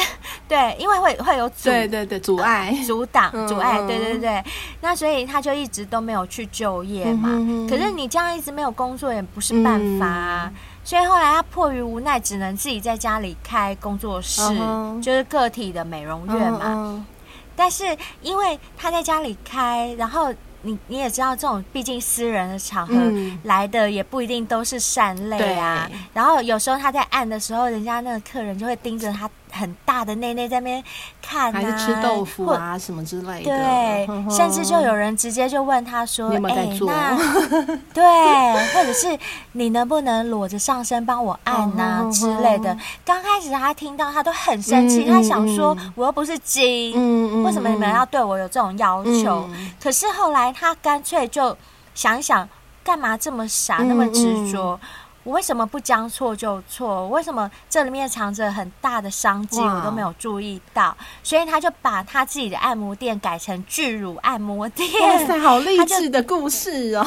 [0.47, 4.43] 对，因为会会有阻，对对对，阻碍、 阻挡、阻碍，对对对。
[4.81, 7.29] 那所以他就一直都没有去就业嘛。
[7.31, 10.51] 嗯、可是你这样一直没有工作也不是办法啊。
[10.89, 15.02] 嗯所以后来他迫于无奈，只能自己在家里开工作室，uh huh.
[15.04, 16.60] 就是个体的美容院嘛。
[16.65, 17.04] Uh huh.
[17.56, 25.89] 但是因为他在家里开，然后你你也知道，这种毕竟私人的场合、嗯、来的也不一定都是善类啊。
[26.13, 29.30] 然后有时候他在按的时候，人家那个客人就会盯着他。
[29.52, 30.84] 很大的内内在那边
[31.24, 33.45] 看、啊，还是吃豆腐啊什么之类的。
[33.45, 37.17] 对，呵呵甚至就有人直接就问他说：“有没有在做？”欸、
[37.91, 38.04] 对，
[38.76, 39.17] 或者是
[39.54, 42.78] 你能不能裸着上身帮我按呐、啊、 之类的。
[43.04, 51.57] 刚开始他听到他都很生气，嗯、他想说：“我又不是精，嗯、为什么你们要对我有这种要求？”嗯、可是后来他干脆就
[51.93, 52.47] 想想，
[52.83, 54.79] 干嘛这么傻，那么执着？
[55.23, 57.08] 我为什么不将错就错？
[57.10, 60.95] 为什么这里面藏着很大的商机，我都没有注意到？
[61.21, 64.89] 所以他就把他自己的按摩店改成巨乳按摩店。
[65.01, 67.05] 哇塞，好励志的故事哦！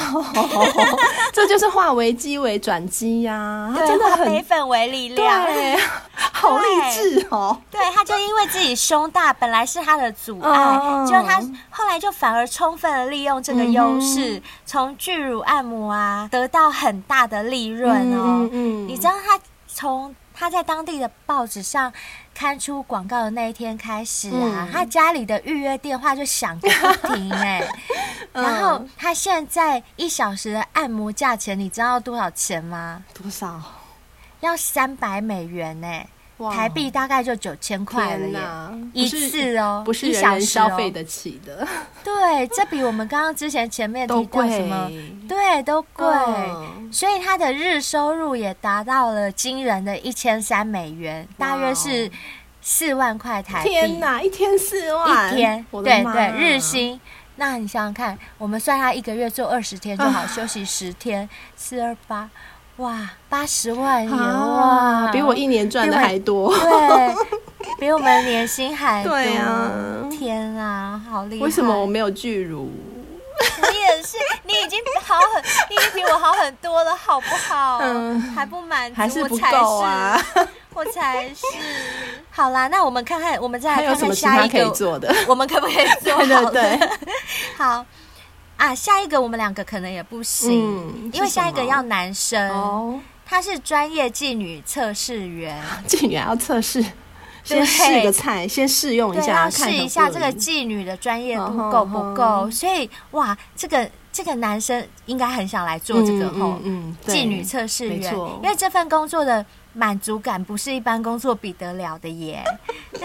[1.32, 5.76] 这就是化危机为转机呀，他，真的化悲愤为力量，对，
[6.14, 7.58] 好励志哦。
[7.70, 17.90] 对，他就因为自己胸大，本来是他的阻碍，哦、结果他后来就反而充分的利用这个优势，嗯、从巨乳按摩啊得到很大的利润。
[17.90, 21.92] 嗯嗯嗯，你知道他从他在当地的报纸上
[22.34, 27.68] 刊出广告的那一天开始啊，嗯、他家里的预约电话就响个不停哎、欸。
[28.32, 33.04] 然后他现在一小时的按摩价钱，你知道多少钱吗？
[33.14, 33.60] 多少？
[34.40, 36.08] 要三百美元呢、欸。
[36.50, 38.40] 台币大概就九千块了耶，
[38.92, 41.66] 一次哦，不是人人消费得起的。
[42.02, 44.90] 对，这比我们刚刚之前前面提到什么，
[45.28, 46.06] 对，都贵。
[46.90, 52.10] 所以他的日收入也达到了惊人的一千三美元，大约是
[52.60, 53.68] 四万块台币。
[53.68, 57.00] 天哪，一天四万，一天，对对，日薪。
[57.36, 62.28] 那你想想看，我们算他一个月做二十天就好，休息十天，四二八。
[62.76, 67.14] 哇，八十万元哇，比我一年赚的还多，对，
[67.78, 69.12] 比我们年薪还多。
[69.12, 69.70] 对啊，
[70.10, 71.44] 天啊，好厉害！
[71.44, 72.70] 为什么我没有巨乳？
[73.70, 77.78] 你也是，你已经好很，你已经比我好很多了，好不好？
[77.82, 80.18] 嗯，还不满足，还是不够啊？
[80.72, 81.44] 我才是。
[82.30, 86.16] 好啦，那我们看看，我们再来看看下一个可以做的，我们可不可以做？
[86.24, 86.88] 对对对，
[87.58, 87.84] 好。
[88.62, 96.80] 啊，下一个我们两个可能也不行，嗯、因为下一个要男生，哦、他是专业妓女测试员， 妓女还要测试，
[97.42, 102.22] 先试个菜，先试用一下，试一下这个妓女的专业度够不够。
[102.22, 112.44] 哦、所以哇，这个这个男生应该很想来做这个后嗯，妓、嗯嗯、女测试员，因为这份工作的满足感不是一般工作比得了的耶。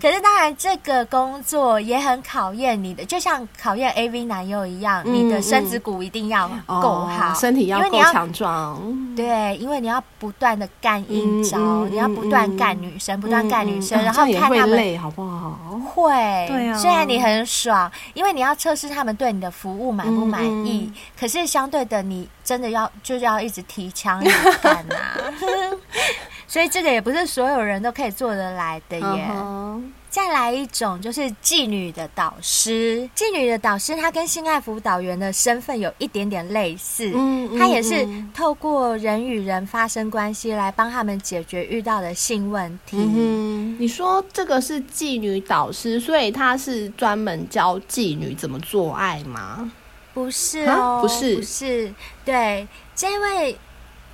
[0.00, 8.80] 可是当然，这个工作也很考验你的，就像考验 AV 男优一样，嗯、你的身子骨一定要够好，哦、身体要够强壮。
[9.14, 15.80] 对，因为你要不断的干阴招，嗯嗯、你要不断干女生，嗯、不断干女生，嗯、然后看他们、嗯、累好不好？
[15.94, 16.12] 会，
[16.48, 16.78] 对啊。
[16.78, 24.22] 虽然你很爽，因为你要测试他们对你的服务满不满意，嗯、可是相对的，你真的要就是要一直提枪
[24.62, 24.96] 干呐。
[26.50, 29.04] 所以这个也不是所有人都可以做得来的耶。
[29.04, 29.82] Uh huh.
[30.10, 42.96] 再来一种就是妓女的导师，妓女的导师她跟性爱辅导员的身份有一点点类似，嗯，她也是透过人与人发生关系来帮他们解决遇到的性问题。
[42.98, 49.70] 嗯，你说这个是妓女导师，所以她是专门教妓女怎么做爱吗？
[50.12, 53.56] 不是哦，不是，不是，对，这位。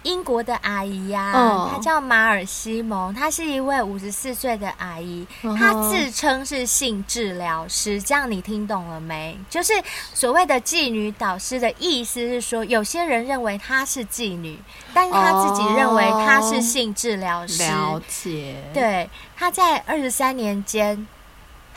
[0.06, 8.00] 英国的阿姨呀、啊，她、哦、叫马尔西蒙，她是一位五十四岁的阿姨，她自称是性治疗师。
[8.00, 9.36] 这样你听懂了没？
[9.50, 9.72] 就是
[10.14, 14.56] 所谓的妓女导师的意思是说，有些人认为她是妓女，
[14.94, 17.64] 但是她自己认为她是性治疗师。
[17.64, 18.54] 哦、了解。
[18.72, 21.06] 对，她在二十三年间。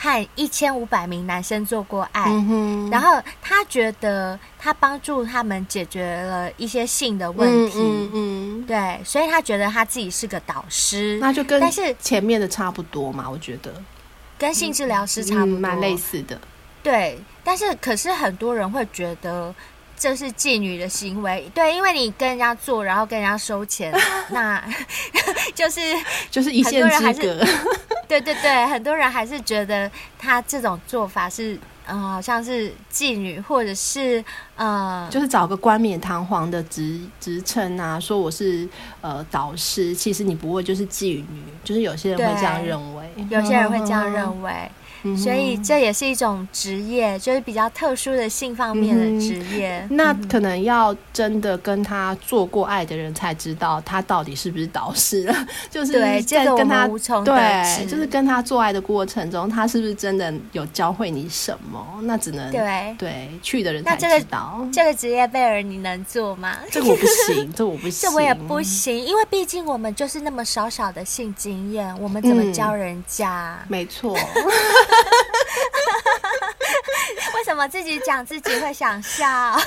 [0.01, 8.65] 和一千五百名男生做过爱，嗯、然后他觉得他帮助他们解决了一些性的问题，嗯，嗯，嗯。
[8.65, 13.73] 对，所以他觉得他自己是个导师，那就跟但是前面的差不多嘛，我觉得。
[14.38, 16.39] 跟性治疗师差不多，蛮、嗯、类似的，
[16.81, 19.53] 对，但是可是很多人会觉得
[19.99, 23.93] 这是妓女的行为，对，因为你跟人家做，然后跟人家收钱，
[24.31, 24.63] 那
[25.53, 25.81] 就是
[26.31, 27.45] 就是一线之隔。
[28.07, 31.53] 对对对，很多人还是觉得他这种做法是，
[31.85, 34.23] 嗯、呃，好像是妓女，或者是
[34.55, 38.67] 呃，就是找个冠冕堂皇的职职称啊，说我是
[39.01, 44.71] 呃导师，其实你不会就是妓女，就是有些人会这样认为，有些人会这样认为。
[45.17, 49.85] 所以这也是一种职业，就是比较特殊的性方面的职业。
[49.89, 55.33] 嗯、那可能要真的跟他做过爱的人才知道他到底是不是导师。
[55.69, 56.88] 就是在跟他
[57.23, 61.85] 对，就是跟他做爱的过程中，他是不是真的有教会你什么？
[62.03, 64.67] 那只能对对去的人才知道。
[64.71, 66.57] 这个职业贝尔你能做吗？
[66.71, 73.57] 这个我不行，这我不行，这我也不行，因为毕竟我们就是那么少少的性经验，我们怎么教人家？
[73.62, 74.17] 嗯、没错。
[77.36, 79.28] 为什么自己讲自己会想笑？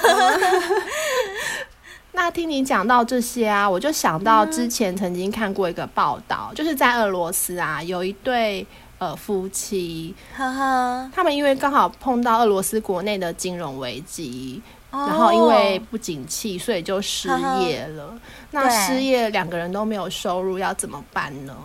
[2.14, 8.66] 那听你讲到这些啊，我就想到之前曾经看过一个报道，嗯、就是在俄罗斯啊，有一对
[8.98, 17.28] 呃夫妻，呵呵他们因为刚好碰到俄罗斯国内的金融危机，哦、然后因为不景气，所以就失
[17.60, 18.14] 业了。
[18.50, 21.56] 那失业两个人都没有收入，要怎么办呢？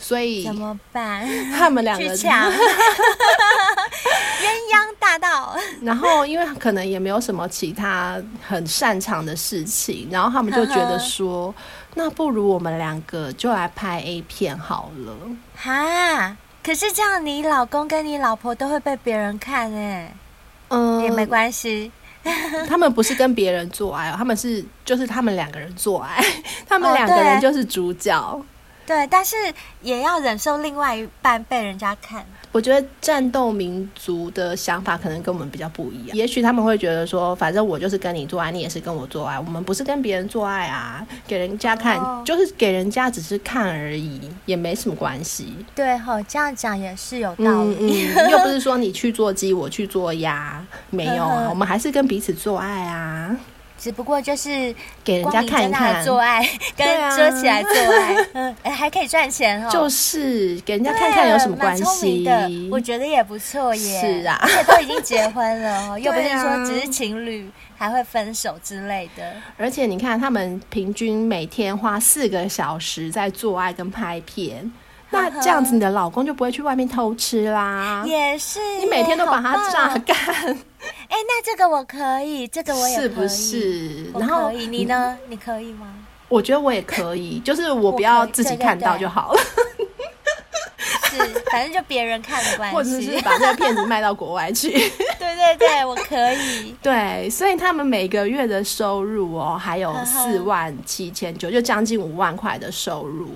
[0.00, 1.28] 所以怎么办？
[1.52, 2.54] 他们两个人去抢 鸳
[4.72, 5.54] 鸯大盗。
[5.82, 11.54] 然后，因为可能也没有什么其他很擅长的事情，然后他们就觉得说，
[11.94, 15.14] 那不如我们两个就来拍 A 片好了。
[15.54, 20.14] 哈，可是这样，你老公跟你老婆都会被别人看哎。
[20.68, 21.92] 嗯，也没关系。
[22.68, 26.24] 他们不是跟别人做爱，他们是就是他们两个人做爱，
[26.68, 28.18] 他们两个人就是主角。
[28.18, 28.42] 哦
[28.90, 29.36] 对，但是
[29.82, 32.26] 也要忍受另外一半被人家看。
[32.50, 36.16] 我觉得战斗民族的想法可能跟我们比较不一样。
[36.16, 45.54] 也许他们会觉得说，反正我就是跟你做爱，你也是跟我做爱，我们不是跟别人做爱啊，给人家看，哦、就是给人家只是看而已，也没什么关系。
[45.72, 47.76] 对吼、哦，这样讲也是有道理。
[47.78, 53.36] 嗯嗯、又不是说你去做鸡，我去做鸭，没有啊，我们还是跟彼此做爱啊。
[53.80, 59.70] 只不过就是给人家看一看做爱， 跟遮起来做爱，嗯， 还可以赚钱哦。
[59.72, 62.68] 就是给人家看看有什么关系？
[62.70, 64.00] 我觉得也不错耶。
[64.00, 69.32] 是啊，而且都已经结婚了， 又不是说只是情侣还会分手之类的。
[69.56, 74.70] 而且你看，他们平均每天花四个小时在做爱跟拍片。
[75.12, 78.04] 那这样子，你的老公就不会去外面偷吃啦。
[78.06, 80.16] 也是，你每天都把他榨干。
[81.08, 84.04] 哎、欸，那这个我可以，这个我也可以，是不是？
[84.18, 85.18] 然后可以，你呢？
[85.28, 85.94] 你可以吗？
[86.28, 89.40] 我觉得我也可以，就是我不要 自己看到就好了。
[91.10, 91.18] 是，
[91.50, 94.70] 反正就别人看的关系， 或者是把这个片子卖到国外去。
[94.70, 96.74] 对对对，我可以。
[96.80, 103.28] 对，所以他们每个月的收入哦，还有四万七千九，就将近五万块的收入。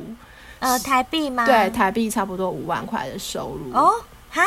[0.60, 1.44] 呃，台币吗？
[1.44, 3.92] 对，台币差不多五万块的收入哦，
[4.30, 4.42] 哈，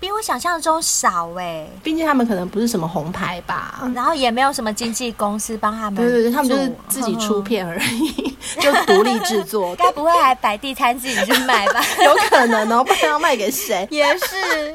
[0.00, 1.68] 比我想象中少哎。
[1.82, 9.76] 毕竟他们可能不是什么红牌吧，然后也没有什么经纪公司帮他们，对对对，他们就是自己出片而已， 就独立制作。
[9.76, 11.80] 该不会还摆地摊自己去卖吧？
[12.02, 13.86] 有可能哦，不知道卖给谁。
[13.92, 14.74] 也是，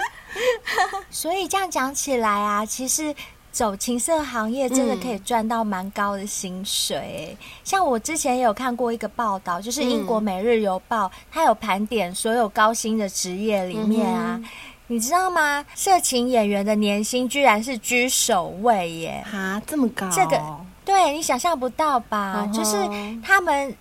[1.10, 3.14] 所以这样讲起来啊，其实。
[3.56, 14.46] 走情色行业真的可以赚到蛮高的薪水，嗯，像我之前有看过一个报道，就是英国《每日邮报》，它有盘点所有高薪的职业里面啊，嗯，
[14.88, 15.66] 你知道吗？
[15.76, 19.26] 色情演员的年薪居然是居首位耶！
[19.34, 20.10] 啊，这么高？
[20.10, 20.42] 这个
[20.84, 22.44] 对你想象不到吧？
[22.46, 22.76] 嗯，就是
[23.24, 23.76] 他们。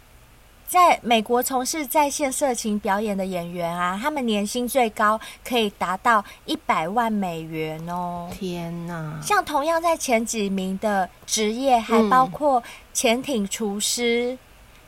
[0.66, 8.28] 在美国从事在线色情表演的演员啊，他们年薪最高可以达到一百万美元哦！
[8.32, 9.20] 天哪！
[9.22, 12.60] 像同样在前几名的职业，还包括
[12.92, 14.36] 潜艇厨师，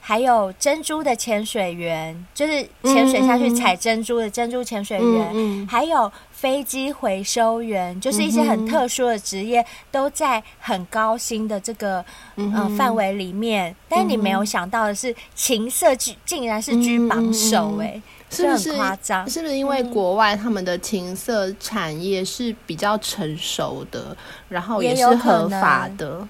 [0.08, 12.04] 还有珍珠的潜水员，就是潜水下去采珍珠的珍珠潜水员，嗯嗯、还有飞机回收员，就是一些很特殊的职业，都在很高薪的这个、
[12.36, 13.74] 嗯、呃范围里面。
[13.88, 18.00] 但你没有想到的是，情色居竟然是居榜首，哎，
[18.30, 19.28] 是不是很夸张？
[19.28, 24.16] 是不是因为国外他们的情色产业是比较成熟的，
[24.48, 26.28] 然后也是合法的？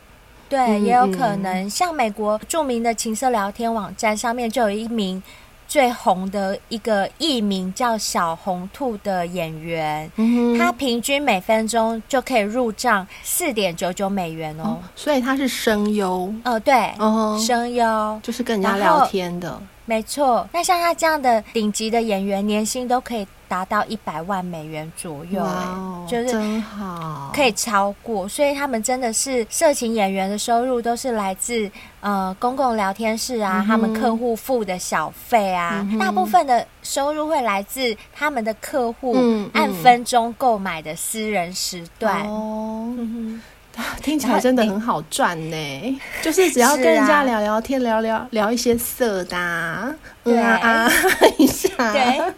[0.49, 5.23] 对，也有可能，像美国著名的情色聊天网站上面就有一名
[5.69, 18.21] 最红的一个艺名叫小红兔的演员，嗯、他平均每分钟就可以入账四点九九美元哦，哦，所以他是声优，哦，对，哦、声优。
[18.23, 20.47] 就是跟人家聊天的，没错。
[20.53, 23.27] 那像他这样的顶级的演员，年薪都可以。
[23.49, 31.71] 达到一百万美元左右，欸，就是真好，可以超过，所以他们真的是色情演员的收入都是来自
[32.01, 39.17] 呃公共聊天室啊，嗯、他们客户付的小费啊，嗯，大部分的收入会来自他们的客户
[39.53, 42.29] 按分钟购买的私人时段。
[42.29, 42.93] 哦。
[42.99, 43.41] 嗯
[44.03, 50.91] 听起来真的很好赚呢，就是只要跟人家聊聊天，聊聊聊一些色的，啊，对啊，啊
[51.39, 52.33] 一下，对，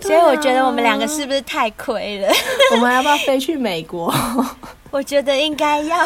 [0.00, 2.28] 所以我觉得我们两个是不是太亏了？
[2.72, 4.12] 我们要不要飞去美国？
[4.90, 6.04] 我觉得应该要，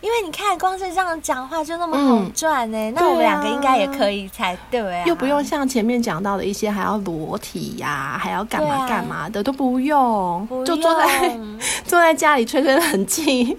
[0.00, 11.38] 因为你看，光是这样讲话就那么好赚呢，嗯，那我们两个应该也可以才对啊，又不用像前面讲到的一些还要裸体呀，啊，还要干嘛干嘛的，都不用，不用，就坐在
[11.84, 13.56] 坐在家里吹吹冷气。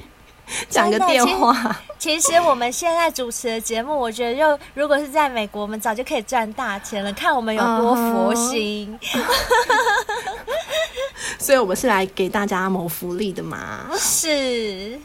[0.69, 1.79] 讲个电话。
[1.97, 7.11] 其实我们现在主持的节目，我觉得就如果是在美国，我们早就可以赚大钱了。
[7.13, 8.97] 看我们有多佛心。
[9.01, 9.19] Uh
[11.37, 13.89] 所以我们是来给大家谋福利的嘛。
[13.97, 14.99] 是，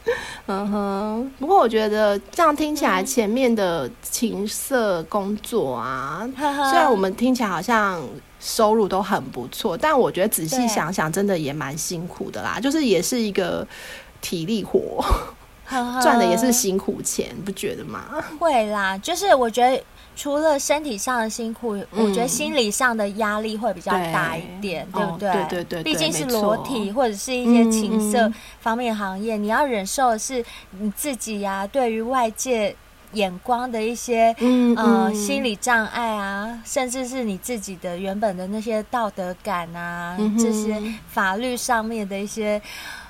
[0.47, 1.33] 嗯哼。
[1.39, 6.71] 不过我觉得这样听起来，前面的情色工作啊，uh.
[6.71, 8.03] 虽然我们听起来好像
[8.41, 12.59] 收入都很不错，但我觉得仔细想想，真的也蛮辛苦的啦。
[12.61, 13.67] 就是也是一个。
[14.25, 15.05] 体力活，
[16.03, 18.03] 赚的也是辛苦钱，不觉得吗？
[18.41, 19.85] 会啦，就是我觉得
[20.16, 25.29] 除了身体上的辛苦，嗯、我觉得心理上的压力会比较大一点，对，对不对？
[25.29, 32.75] 哦、对对对，毕竟是裸体或者是一些情色方面行业，你要忍受的是你自己呀、啊，对于外界
[33.12, 42.62] 眼光的一些嗯嗯呃心理障碍啊，甚至是你自己的原本的那些道德感啊，嗯、这些法律上面的一些。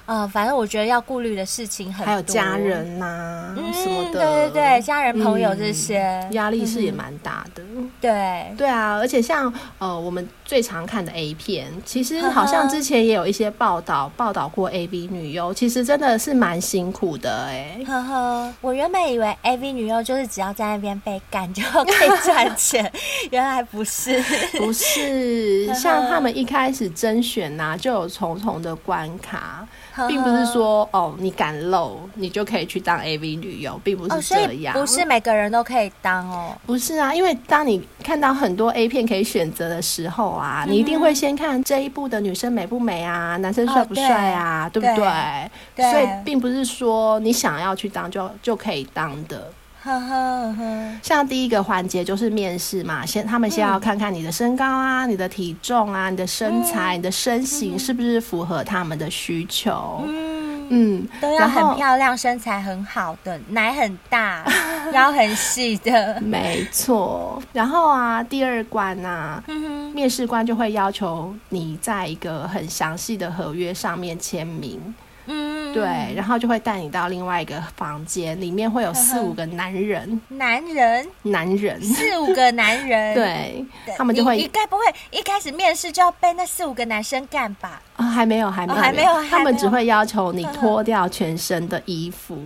[0.07, 5.98] 呃，反正我觉得要顾虑的事情很多，还有家人呐、啊嗯、什么的，对对对，家人朋友这些。
[6.32, 7.62] 压、嗯、力是也蛮大的。
[8.00, 8.55] 对。
[8.59, 17.84] 对啊，而且像呃我们最常看的 A 片，其实好像之前也有一些报道报道过 AV 女优，其实真的是蛮辛苦的哎、欸。
[17.84, 22.90] 呵呵，我原本以为 AV 女优就是只要在那边被干就可以赚钱，
[23.32, 24.22] 原来不是，
[24.59, 29.66] 不是，像他们一开始甄选呐、啊，就有重重的关卡。
[30.09, 34.76] 并不是说哦，你敢露，你就可以去当 AV 女优，并不是这样。
[34.76, 36.53] 哦、不是每个人都可以当哦。
[36.66, 45.91] 不是啊，因为当你看到很多 A 片可以选择的时候啊、嗯，你一定会先看这一部的女生美不美啊，男生帅不帅啊、哦对，对不对，对？
[45.93, 49.51] 所以并不是说你想要去当就就可以当的。
[49.85, 60.03] 呵呵呵，像第一个环节就是面试嘛，先他们先要看看你的身高啊、嗯、你的体重啊、你的身材、嗯、你的身形是不是符合他们的需求。
[60.09, 64.43] 嗯嗯，都要很漂亮、身材很好的、奶很大、
[64.95, 66.18] 腰很细的。
[66.22, 67.39] 没错。
[67.53, 74.80] 然后啊，第二关啊，嗯、面试官就会要求你在一个很详细的合约上面签名。
[75.26, 83.64] 嗯，对，然后就会带你到另外一个房间，里面会有四五个男人，男人，男人，四五个男人， 对，
[83.96, 87.80] 他们就会，你该不会一开始面试就要被那四五个男生干吧？
[87.96, 92.36] 啊、哦，还没有，还没有，还没有，他们只会要求你脱掉全身的衣服。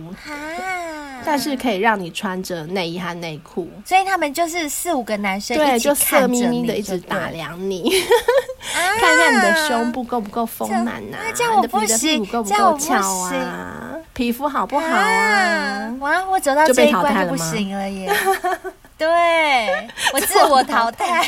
[1.25, 7.91] 但是可以让你穿着内衣和内裤，所以他们就是四五个男生，对，就色眯眯的一直打量你，
[8.99, 11.17] 看看你的胸部够不够丰满呐？
[11.55, 13.95] 我的屁股够不够翘啊？
[14.13, 15.95] 皮肤好不好啊？
[15.99, 18.11] 哇，我走到这一关就不行了耶！
[18.99, 21.27] 对，我自我淘汰，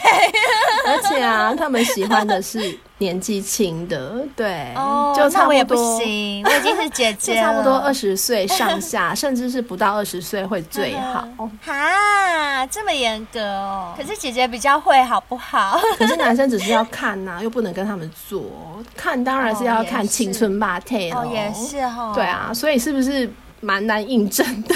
[0.85, 2.77] 而且啊，他们喜欢的是。
[3.01, 11.27] 年纪轻的，对，oh, 就差不多，我也不行，我已经是姐姐了， 差不多二十岁上下， 甚至是不到二十岁会最好。
[11.65, 13.95] 哈，这么严格哦？
[13.97, 15.81] 可是姐姐比较会，好不好？
[15.97, 18.43] 可是男生只是要看呐、啊，又不能跟他们做。
[18.95, 21.21] 看当然是要看青春霸，退了。
[21.21, 22.11] 哦，也是哦。
[22.13, 23.27] 对啊，所以是不是
[23.61, 24.75] 蛮难印证的？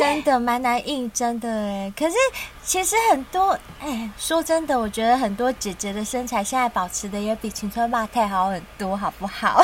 [0.00, 1.92] 真的蛮难应征的哎。
[1.96, 2.16] 可是
[2.64, 9.62] 其实很多哎，说真的，我觉得很多姐姐的身材现在保持的也比青春霸太好很多，好不好？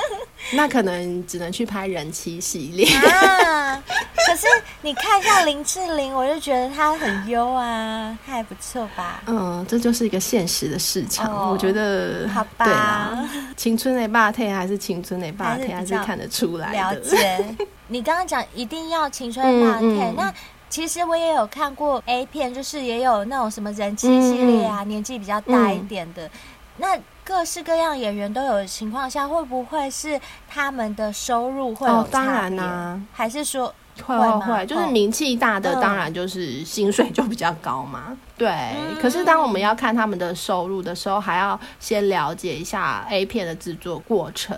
[0.52, 2.86] 那可能只能去拍人妻系列
[3.44, 3.82] 啊。
[4.26, 4.46] 可是
[4.82, 9.22] 你看一下林志玲，我就觉得她很优啊，她还不错吧？
[9.26, 12.28] 嗯，这就是一个现实的市场，哦、我觉得。
[12.28, 12.64] 好吧。
[12.64, 16.74] 对啦，青春的肉体还是青春的肉体，还是看得出来的。
[16.74, 17.56] 了解。
[17.88, 20.32] 你刚刚讲一定要青春的肉体，嗯嗯、那
[20.70, 26.30] 其实我也有看过 A 片，就是也有那种什么人气系列啊，嗯、年纪比较大一点的，嗯、
[26.78, 26.98] 那。
[27.28, 30.18] 各式各样演员都有的情况下，会不会是
[30.48, 32.08] 他们的收入会有差别？
[32.08, 33.66] 哦，当然啦、啊，还是说
[34.02, 38.04] 会会会，就是名气大的，当然就是薪水就比较高嘛。
[38.08, 44.56] 嗯、对，可是当我们要看他们的收入的时候，还要先了解一下 A 片的制作过程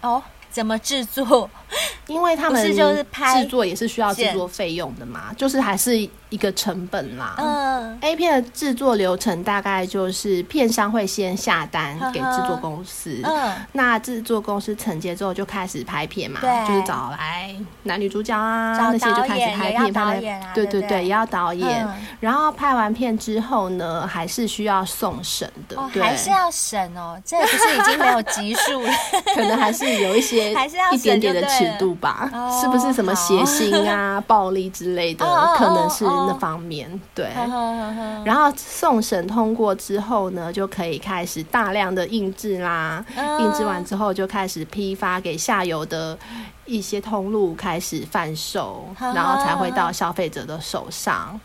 [0.00, 0.22] 哦。
[0.54, 1.50] 怎么制作？
[2.06, 7.34] 因为他们就是拍制作也是需要制作费用的嘛，就是还是一个成本啦。
[7.38, 17.54] 嗯，A 片的制作流程大概就是片商会先下单给制作公司，嗯，那制作公司承接之后就开始拍片嘛，就是找来
[17.84, 21.88] 男女主角啊那些就开始拍片，拍对对对，也要导演。
[22.20, 27.20] 然后拍完片之后呢，还是需要送审的，对，还是要审哦。
[27.24, 28.82] 这不是已经没有级数。
[28.82, 28.90] 了，
[29.34, 30.52] 可能还是有一些。
[30.56, 36.90] 还是要一点点的尺度吧，哦、是不是什么血腥啊、 暴力之类的，哦、可能是那方面。
[36.90, 43.04] 哦、对，哦、然后送审通过之后呢，就可以开始大量的印制啦。
[43.16, 46.18] 哦、印制完之后，就开始批发给下游的
[46.64, 51.38] 一些通路，开始贩售，哦、然后才会到消费者的手上。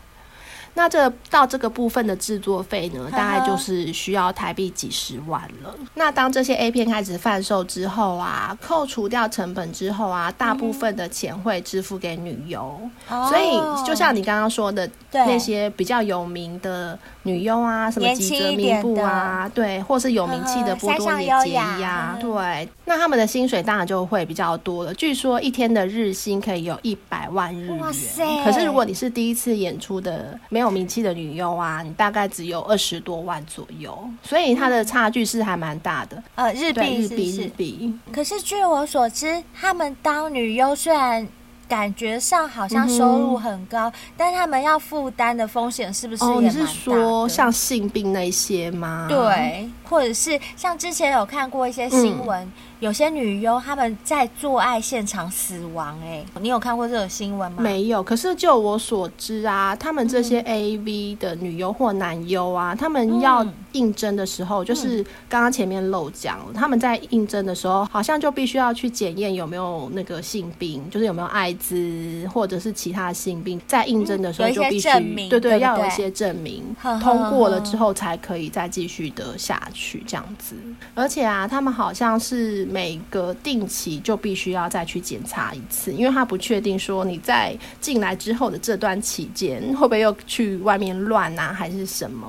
[0.74, 5.74] 那这到这个部分的制作费呢，大概就是需要台币几十万了。
[5.94, 12.80] 那当这些 A 片开始贩售之后啊，扣除掉成本之后啊，大部分的钱会支付给女优。
[13.08, 24.94] 嗯、所以就像你刚刚说的，那些比较有名的女优啊，什么吉泽明步啊，对，或是有名气的波多野结衣啊，对，那他们的薪水当然就会比较多了。
[24.94, 27.78] 据说一天的日薪可以有一百万日元。
[27.78, 28.24] 哇塞！
[28.44, 36.22] 可是如果你是第一次演出的，没有名气的女优啊，你大概只有二十多万左右，所以它的差距是还蛮大的。
[36.34, 37.94] 呃，日币日币日币。
[38.12, 41.26] 可是据我所知，他们当女优虽然
[41.68, 46.58] 感觉上好像收入很高，嗯、但他们要负担的风险是不是也蛮大的？
[46.58, 49.06] 哦，你是说像性病那些吗？
[49.08, 52.42] 对，或者是像之前有看过一些新闻。
[52.46, 57.62] 嗯有些女优他们在做爱现场死亡，欸，哎，你有看过这个新闻吗？
[57.62, 58.02] 没有。
[58.02, 74.88] 可是就我所知啊，他们这些 AV 的女优或男优啊，他们要应征的时候，就是刚刚前面漏讲，他们在应征的时候，好像就必须要去检验有没有那个性病，就是有没有艾滋或者是其他性病，在应征的时候就必须，
[75.28, 76.64] 对，对对，要有一些证明，
[77.02, 80.54] 通过了之后才可以再继续的下去这样子。
[80.94, 82.60] 而且啊，他们好像是。
[82.70, 92.26] 每个定期就必须要再去检查一次，因为他不确定说你在进来之后的这段期间会不会又去外面乱啊，还是什么，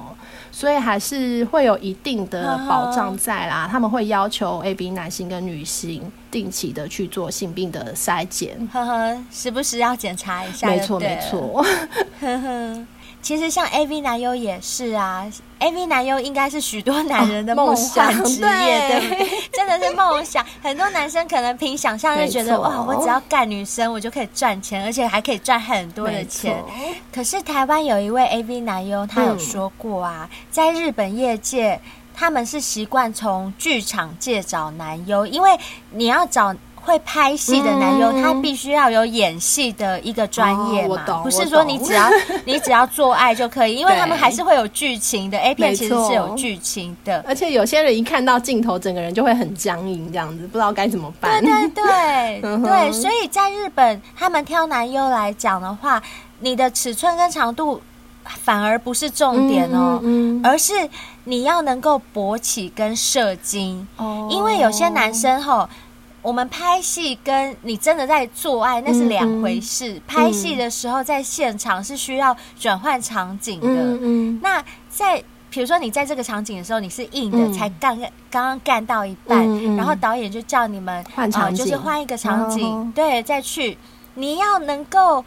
[0.52, 3.68] 所以还是会有一定的保障在啦。
[3.72, 10.68] 他们会要求 A、B 男性跟女性定期的去做性病的筛检，呵呵，时不时要检查一下。
[10.68, 11.64] 没错，没错。
[12.20, 12.88] 呵呵。
[13.22, 15.26] 其实像 AV 男优也是啊
[15.60, 19.28] ，AV 男优应该是许多男人的梦幻职业，对不对？
[19.54, 20.46] 真的是梦想。
[20.62, 26.56] 很多男生可能凭想象就觉得，哇，我只要干女生，我就可以赚钱，而且还可以赚很多的钱。
[27.14, 31.80] 可是台湾有一位 AV 男优，他有说过啊，在日本业界，
[32.16, 35.58] 他们是习惯从剧场界找男优，因为
[35.92, 36.56] 你要找。
[36.84, 42.10] 会拍戏的男优，嗯、他必须要有演戏的一个专业嘛，哦、不是说你只要
[42.44, 45.38] 你只要做爱就可以，因为他们还是会有剧情的。
[45.38, 51.40] A 片其实是有剧情的，而且有些人一看到镜头，整个人就会很僵硬，这样子不知道该怎么办。
[51.44, 51.84] 对对
[52.40, 56.02] 对，对， 所以在日本，他们挑男优来讲的话，
[56.40, 57.80] 你的尺寸跟长度
[58.26, 60.74] 反而不是重点哦，嗯嗯、而是
[61.26, 65.70] 你要能够勃起跟射精，哦、因为有些男生吼。
[66.22, 69.94] 我们拍戏跟你真的在做爱那是两回事。
[69.94, 73.68] 嗯、拍戏的时候在现场是需要转换场景的。
[73.68, 83.78] 嗯嗯、那在比如说你在这个场景的时候你是硬的，嗯、才刚刚刚干到一半，然后导演就叫你们换场景、呃，就是换一个场景，哦、对，再去。
[84.16, 85.24] 你要能够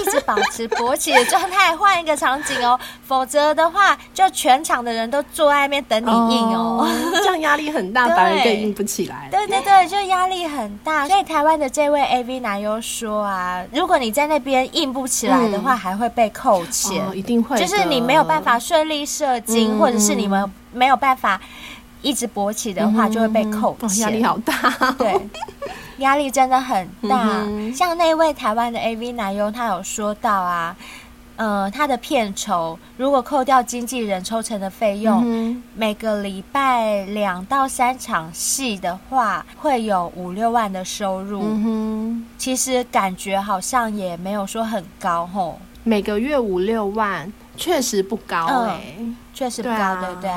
[0.00, 9.28] 一直保持勃起的状态，换一个场景哦， 否则的话，就全场的人都坐在那边等你硬哦，哦这样压力很大， 反而更硬不起来。
[9.30, 11.08] 对对对，就压力很大。
[11.08, 21.40] 所以台湾的这位 AV 男优说啊，如果你在那边硬不起来的话，嗯、还会被扣钱、哦，一定会，就是你没有办法顺利射精，嗯、或者是你们没有办法
[22.00, 25.14] 一直勃起的话，就会被扣钱，压、嗯哦、力好大，对。
[26.00, 30.76] 压力真的很大，嗯、像那位台湾的 AV 男优，他有说到啊，
[31.36, 41.42] 呃，他的片酬如果扣掉经纪人抽成的费用，嗯、每个礼拜两到三场戏的话，会有五六万的收入。
[41.44, 48.96] 嗯、其实感觉好像也没有说很高吼，每个月五六万确实不高哎、欸，
[49.32, 50.30] 确、嗯、实不高，对，啊、对不对？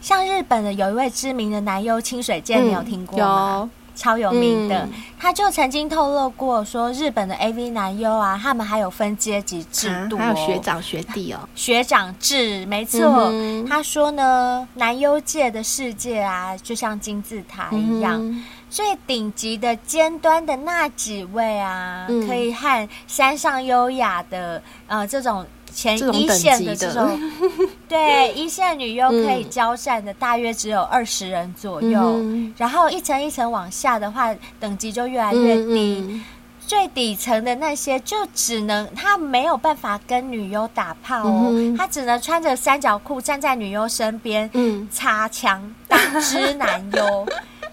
[0.00, 3.60] 像日本的有一位知名的男优清水健，你有听过吗？
[3.62, 13.00] 嗯超有名的，嗯、他就曾经透露过说，日本的 AV 男优啊，他们还有分阶级制度、哦啊，还有学长学弟哦，学长制，没错。
[13.32, 25.44] 嗯、他说呢，男优界的世界啊，就像金字塔一样，嗯、最顶级的尖端的那几位啊，嗯、可以和山上优雅的呃这种。
[25.70, 36.04] 前一线的这种，这种对一线女优可以交战的大约只有二十人左右，嗯、然后一层一层往下的话，等级就越来越低。
[36.06, 36.12] 嗯。
[36.12, 36.24] 嗯、
[36.66, 47.26] 最底层的那些就只能他没有办法跟女优打炮哦，嗯、他只能穿着三角裤站在女优身边，嗯，擦枪打之男优。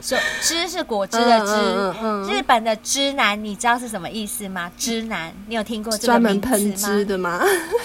[0.06, 4.72] 说汁是果汁的汁，嗯嗯嗯、日本的汁男，你知道是什么意思吗？
[4.78, 6.52] 汁男，你有听过这个名词吗？
[6.52, 7.42] 专门喷汁的吗？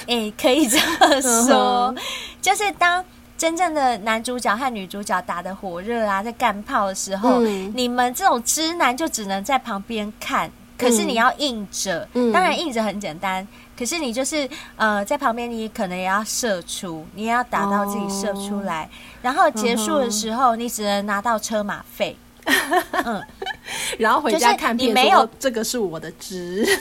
[0.06, 1.96] 哎、欸，可以这么说，嗯、
[2.42, 3.02] 就是当
[3.38, 13.48] 真正的男主角和女主角打的火热啊，在干炮的时候，嗯、你们这种汁男就只能在旁边看，可是你要硬着，嗯、当然硬着很简单。
[13.80, 18.88] 可是你就是呃，在旁边，你可能也要射出，你也要打到自己射出来，哦、
[19.22, 22.14] 然后结束的时候，你只能拿到车马费。
[23.04, 23.22] 嗯，
[23.98, 26.78] 然后回家看片，你没有这个是我的值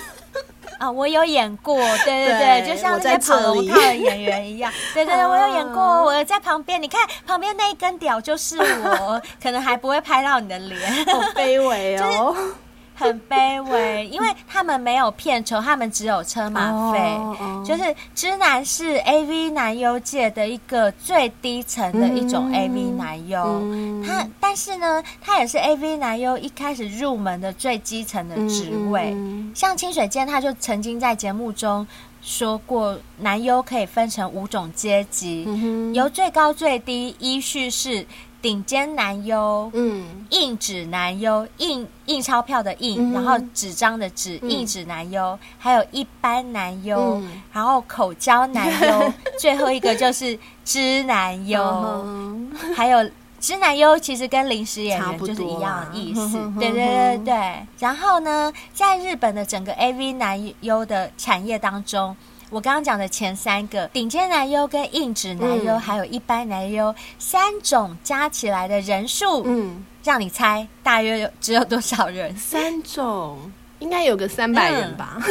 [0.78, 0.90] 啊！
[0.92, 12.34] 我有演过，对对对，对就像那些跑龙套的演员一样，对对对，我有演过，我在旁边，你看旁边那一根屌就是我， 可能还不会拍到你的脸，好卑微哦。
[12.36, 12.54] 就是
[13.00, 17.00] 很卑微，因为他们没有片酬，他们只有车马费。
[17.00, 17.66] Oh, oh.
[17.66, 29.12] 就是知男是 AV 男优界的一个最低层的一种 AV 男优，嗯、他但是呢，他也是 AV 男优一开始入门的最基层的职位。
[29.14, 31.88] 嗯、像清水健，他就曾经在节目中
[32.22, 38.06] 说过，男优可以分成五种阶级，嗯、由最高最低依序是。
[38.42, 53.10] 顶尖男优，嗯，硬纸男优，印印钞票的印，嗯、然后纸张的纸，硬纸男优，嗯、还有一般男优，嗯、然后口交男优， 最后一个就是知男优，嗯、还有
[53.40, 57.68] 知男优其实跟临时演员就是一样的意思，啊、对对对对。
[57.80, 62.16] 然后呢，在日本的整个 AV 男优的产业当中。
[62.50, 72.36] 我刚刚讲的前三个顶尖男优、跟硬纸男优，嗯、还有一般男优三种加起来的人数，嗯，让你猜大约有只有多少人？
[72.36, 73.52] 三种。
[73.80, 75.24] 应该有个三百人吧、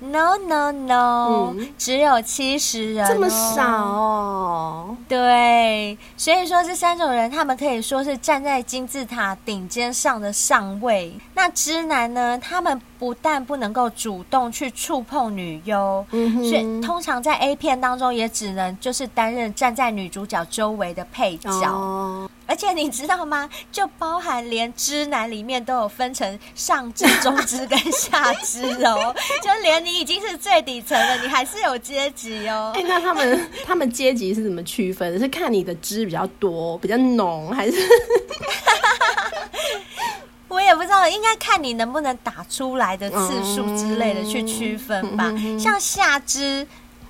[0.00, 4.96] 嗯、？No No No，、嗯、只有七十人、哦，这么少哦。
[5.08, 11.14] 对，所以说这三种人，他们可以说是站在金字塔顶尖上的上位。
[11.34, 12.36] 那知男呢？
[12.36, 21.50] 他们不但不能够主动去触碰女优，嗯、所以通常在 A 片当中也只能就是担任站在女主角周围的配角。
[21.50, 23.50] 哦而且你知道吗？
[23.72, 32.70] 就包含连知男里面都有分成上肢、中肢跟下肢哦， 就连你已经是最底层了，你还是有阶级哦。
[32.76, 35.18] 哎、欸，那他们他们阶级是怎么区分？
[35.18, 37.76] 是看你的汁比较多、比较浓，还是？
[40.56, 45.30] 我也不知道，应该看你能不能打出来的次数之类的去区分吧。
[45.36, 46.66] 嗯、像下肢。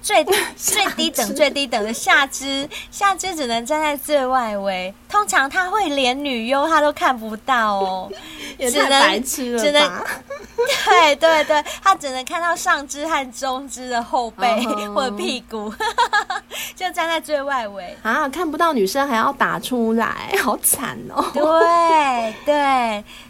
[0.07, 0.25] 最
[0.57, 4.95] 最低等最低等的下肢，下肢只能站在最外围。
[5.09, 8.13] 通常他会连女优他都看不到哦，
[8.57, 9.65] 也太白痴了吧？
[9.65, 10.05] 只能
[10.87, 14.95] 对对对，他只能看到上肢和中肢的后背、uh.
[14.95, 15.73] 或者屁股，
[16.77, 21.25] 就站在最外围啊，看不到女生还要打出来，好惨哦。
[21.35, 22.55] 对对，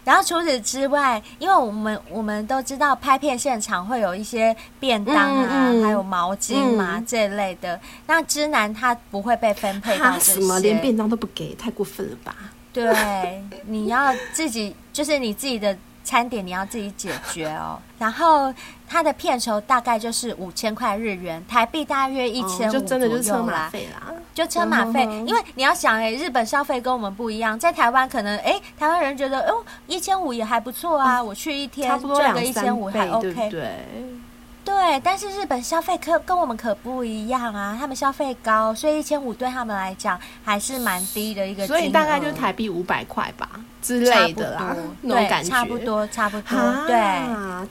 [0.05, 12.35] 然后除此之外，因为我们我们都知道拍片现场会有一些便当啊，嗯嗯还有毛巾嘛、嗯、这一类的，那知男他不会被分配到这些，什么连便当都不给，太过分了吧？
[12.73, 15.77] 对，你要自己 就是你自己的。
[16.07, 17.77] 餐点你要自己解决哦。
[17.99, 18.53] 然后
[18.87, 25.03] 他的片酬大概就是五千块日元，台币大约一千五，就真的就是车马费啦，就车马费。
[25.03, 33.85] 因为你要想，哎，日本消费跟我们不一样，在台湾可能，哎，台湾人觉得，哦，一千五也还不错啊，我去一天赚个一千五还 OK，对，
[34.67, 34.99] 对。
[35.03, 43.49] 但是日本消费可跟我们可不一样啊，他们消费高，所以一千五对他们来讲还是蛮低的一个，所以大概就台币五百块吧
[43.81, 46.95] 之类的啦， 那种感觉，差不多，差不多，对，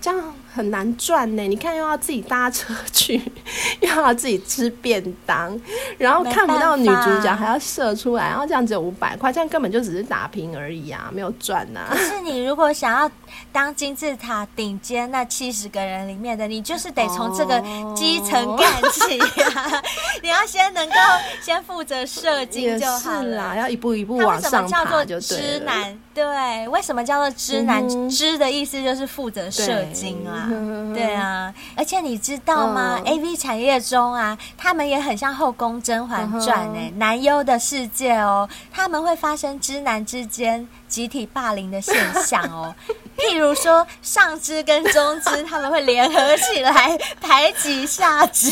[0.00, 0.34] 这样。
[0.56, 3.20] 很难赚呢，你看又要自己搭车去，
[3.80, 5.60] 又要自己吃便当，
[5.98, 11.92] 然后看不到女主角还要射出来，然后这样只有五百块，这样根本就只是打平而已啊，没有赚呐、啊。
[11.92, 13.10] 可是你如果想要
[13.52, 17.62] 当金字塔顶尖那七十个人里面的，你就是得从这个
[17.94, 19.20] 基层干起
[19.54, 19.82] 啊！
[20.24, 20.94] 你要先能够
[21.42, 25.20] 先负责射精就好了，要一步一步往上爬就对。
[25.20, 27.86] 知男对，为什么叫做知男？
[28.08, 30.48] 知的意思就是负责射精啊。
[30.94, 41.94] 对 啊，而且你知道吗、嗯、？AV 产业中啊，他们也很像后宫甄嬛传哎，男优的世界哦，他们会发生知男之间集体霸凌的现
[42.24, 42.74] 象哦。
[43.18, 48.50] 譬如说，上肢跟中肢 他们会联合起来排挤下肢，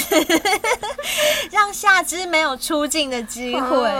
[1.51, 3.91] 让下肢没有出镜的机会，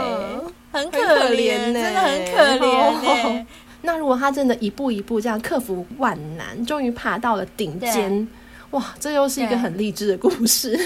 [0.75, 0.97] 很可
[1.33, 3.45] 怜，真的很可怜。
[3.83, 8.27] 那如果他真的一步一步这样克服万难，终于爬到了顶尖，
[8.71, 10.77] 哇，这又是一个很励志的故事。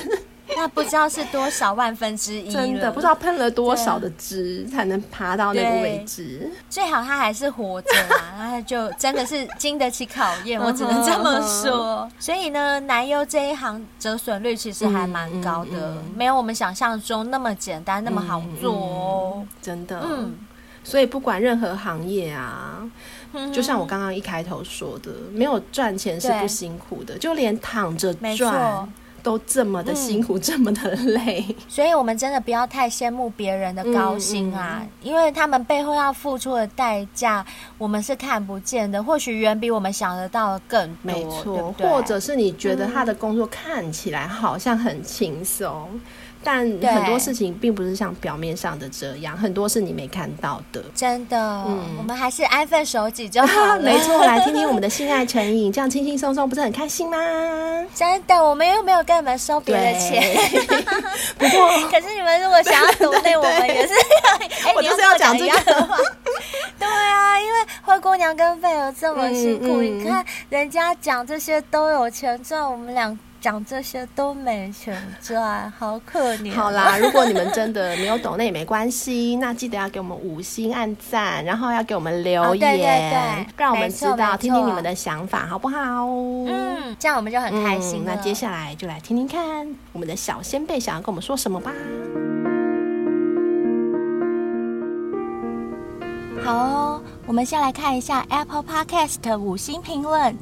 [0.58, 6.52] 那不知道是多少万分之一，真的不知道喷了多少的汁才能爬到那个位置。
[6.70, 12.10] 最好他还是活着啊，那就真的是经得起考验， 我只能这么说。
[12.20, 20.02] 所以呢，男优这一行折损率其实还蛮高的，嗯嗯嗯，没有我们想象中那么简单，那么好做哦，真的。
[20.04, 20.36] 嗯。
[20.82, 22.80] 所以不管任何行业啊，
[23.54, 28.90] 就像我刚刚一开头说的，没有赚钱是不辛苦的，就连躺着赚
[29.20, 31.56] 都这么的辛苦，这么的累。
[31.68, 37.46] 所以我们真的不要太羡慕别人的高薪啊，因为他们背后要付出的代价，
[37.78, 40.98] 我们是看不见的，或许远比我们想得到的更多。
[41.02, 46.00] 没错，或者是你觉得他的工作看起来好像很轻松。
[46.44, 50.82] 但很多事情并不是像表面上的这样，很多是你没看到的。
[50.96, 51.38] 真的，
[51.68, 53.80] 嗯，我们还是安分守己就好了。
[53.84, 57.18] 没错，来听听我们的性爱成瘾，这样轻轻松松，不是很开心吗？
[57.94, 60.24] 真的，我们又没有跟你们收别的钱。
[61.38, 63.94] 不过，可是你们如果想要抖内，我们也是。
[64.66, 65.98] 哎，我就是要讲这样的话。
[66.78, 73.18] 对啊，因为灰姑娘跟贝儿这么辛苦，嗯嗯、你看人家讲这些都有钱赚，我们俩。
[73.42, 76.54] 讲这些都没钱赚，好可怜。
[76.54, 79.38] 好啦， 如果你们真的没有懂，那也没关系。
[79.38, 86.06] 那记得要给我们五星按赞，然后要给我们留言，哦、对对对，让我们知道，听听你们的想法，好不好？
[86.48, 88.06] 嗯，这样我们就很开心、嗯。
[88.06, 91.72] 那接下来就来听听看，我们的小先辈想要跟我们说什么吧。
[96.44, 100.36] 好哦，我们先来看一下 Apple Podcast 五星评论。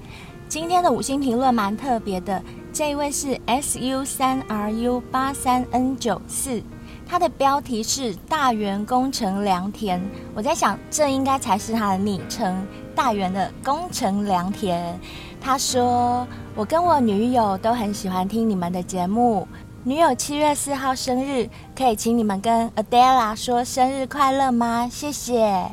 [0.47, 2.41] 今天的五星评论蛮特别的。
[2.74, 6.61] 这一位是 S U 三 R U 八三 N 九四，
[7.07, 9.99] 他的标题是大原工程良田。
[10.36, 14.99] 我在想，这应该才是他的昵称，大原的工程良田。
[15.41, 19.47] 他说：“我跟我女友都很喜欢听你们的节目，
[19.84, 24.88] 女友七月四号生日，可以请你们跟 Adela 说生日快乐吗？
[24.91, 25.72] 谢谢。”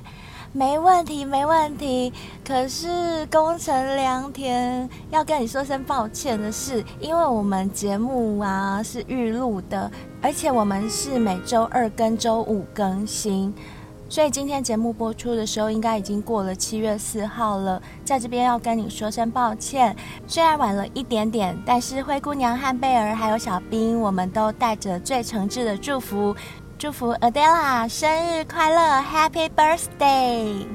[0.57, 2.13] 没问题，没问题。
[2.47, 9.91] 可是工程良田要跟你说声抱歉的是，因为我们节目啊是预录的，
[10.23, 13.53] 而且我们是每周二跟周五更新，
[14.09, 17.83] 所以今天节目播出的时候应该已经过了七月四号了。
[18.05, 19.97] 在这边要跟你说声抱歉，
[20.29, 26.33] 虽然晚了一点点，但是灰姑娘和贝儿还有小兵，我们都带着最诚挚的祝福。
[26.77, 30.67] 祝福 Adela 生日快乐，Happy Birthday！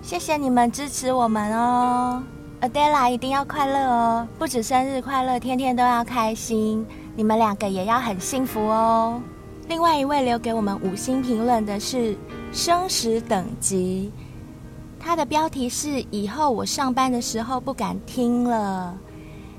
[0.00, 2.22] 谢谢你们支持我们哦
[2.60, 6.86] ，Adela 一定要快乐哦，不止生日快乐，天天都要开心。
[7.16, 9.20] 你们两个也要很幸福哦。
[9.66, 12.16] 另外一位留给我们五星评论的是
[12.52, 14.12] 生食等级，
[15.00, 18.96] 他的标题是“以后我上班的时候不敢听了”。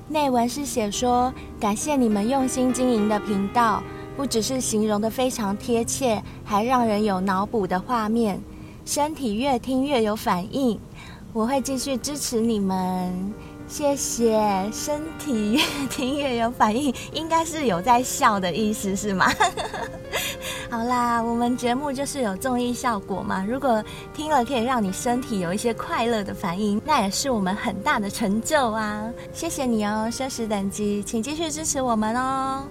[0.08, 3.82] 内文是写说：“感谢你们用心经营的频道。”
[4.16, 8.40] 不只是形容得非常贴切，还让人有脑补的画面，
[8.84, 10.78] 身体越听越有反应。
[11.32, 13.32] 我会继续支持你们，
[13.66, 14.70] 谢谢。
[14.70, 19.32] 身体越听越有反应，应该是有在笑的意思是吗？
[20.70, 23.44] 好啦，我们节目就是有综艺效果嘛。
[23.48, 23.82] 如果
[24.14, 29.04] 听了可以让你身体有一些快乐的反应，那也是我们很大的成就啊！
[29.32, 32.62] 谢谢你哦，奢侈等级，请继续支持我们哦。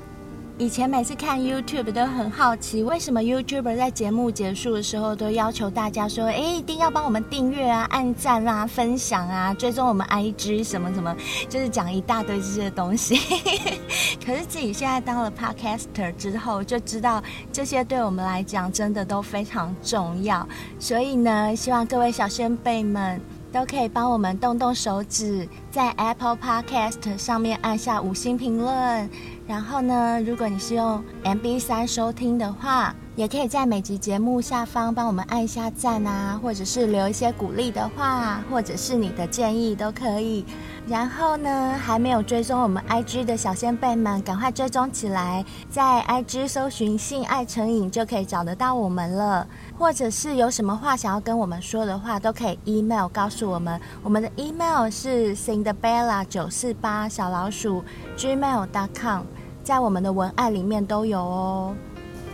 [0.61, 11.15] 以前每次看 YouTube 都很好奇，为什么 YouTuber 在节目结束的时候都要求大家说：“哎，一定要帮我们订阅啊、按赞啊、分享啊、追踪我们 IG 什么什么，
[11.49, 13.15] 就是讲一大堆这些东西。
[14.23, 20.47] ”可是自己现在当了 Podcaster 之后，就知道这些对我们来讲真的都非常重要。
[20.77, 23.19] 所以呢，希望各位小仙贝们
[23.51, 29.09] 都可以帮我们动动手指，在 Apple Podcast 上面按下五星评论。
[29.47, 40.45] 然后呢，如果你是用 MB3 收听的话，也可以在每集节目下方帮我们按一下赞啊，或者是留一些鼓励的话，或者是你的建议都可以。
[40.87, 49.45] 然后呢，还没有追踪我们 IG 的小仙贝们，赶快追踪起来，在 IG 搜寻“性爱成瘾”就可以找得到我们了。
[49.77, 53.79] 或者是有什么话想要跟我们说的话，都可以 email 告诉我们。
[54.01, 57.83] 我们的 email 是 Cinderella 九四八小老鼠
[58.21, 59.21] gmail.com。
[59.63, 61.75] 在我们的文案里面都有哦。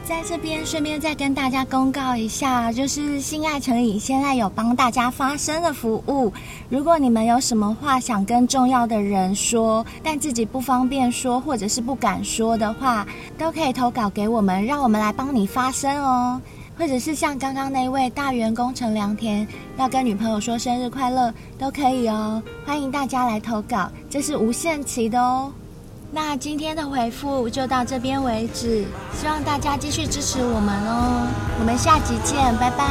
[0.04, 6.32] 在这边顺便再跟大家公告一下，就是性爱成瘾现在有帮大家发声的服务。
[6.70, 13.06] 如果你们有什么话想跟重要的人说，但自己不方便说或者是不敢说的话，
[13.38, 16.42] 都可以投稿给我们，让我们来帮你发声哦。
[16.78, 19.46] 或者是像刚刚那位大员工程良田
[19.78, 22.42] 要跟女朋友说生日快乐，都可以哦。
[22.66, 25.52] 欢迎大家来投稿，这是无限期的哦。
[26.12, 31.28] 那今天的回复就到这边为止希望大家继续支持我们哦。
[31.60, 32.88] 我们下集见拜拜。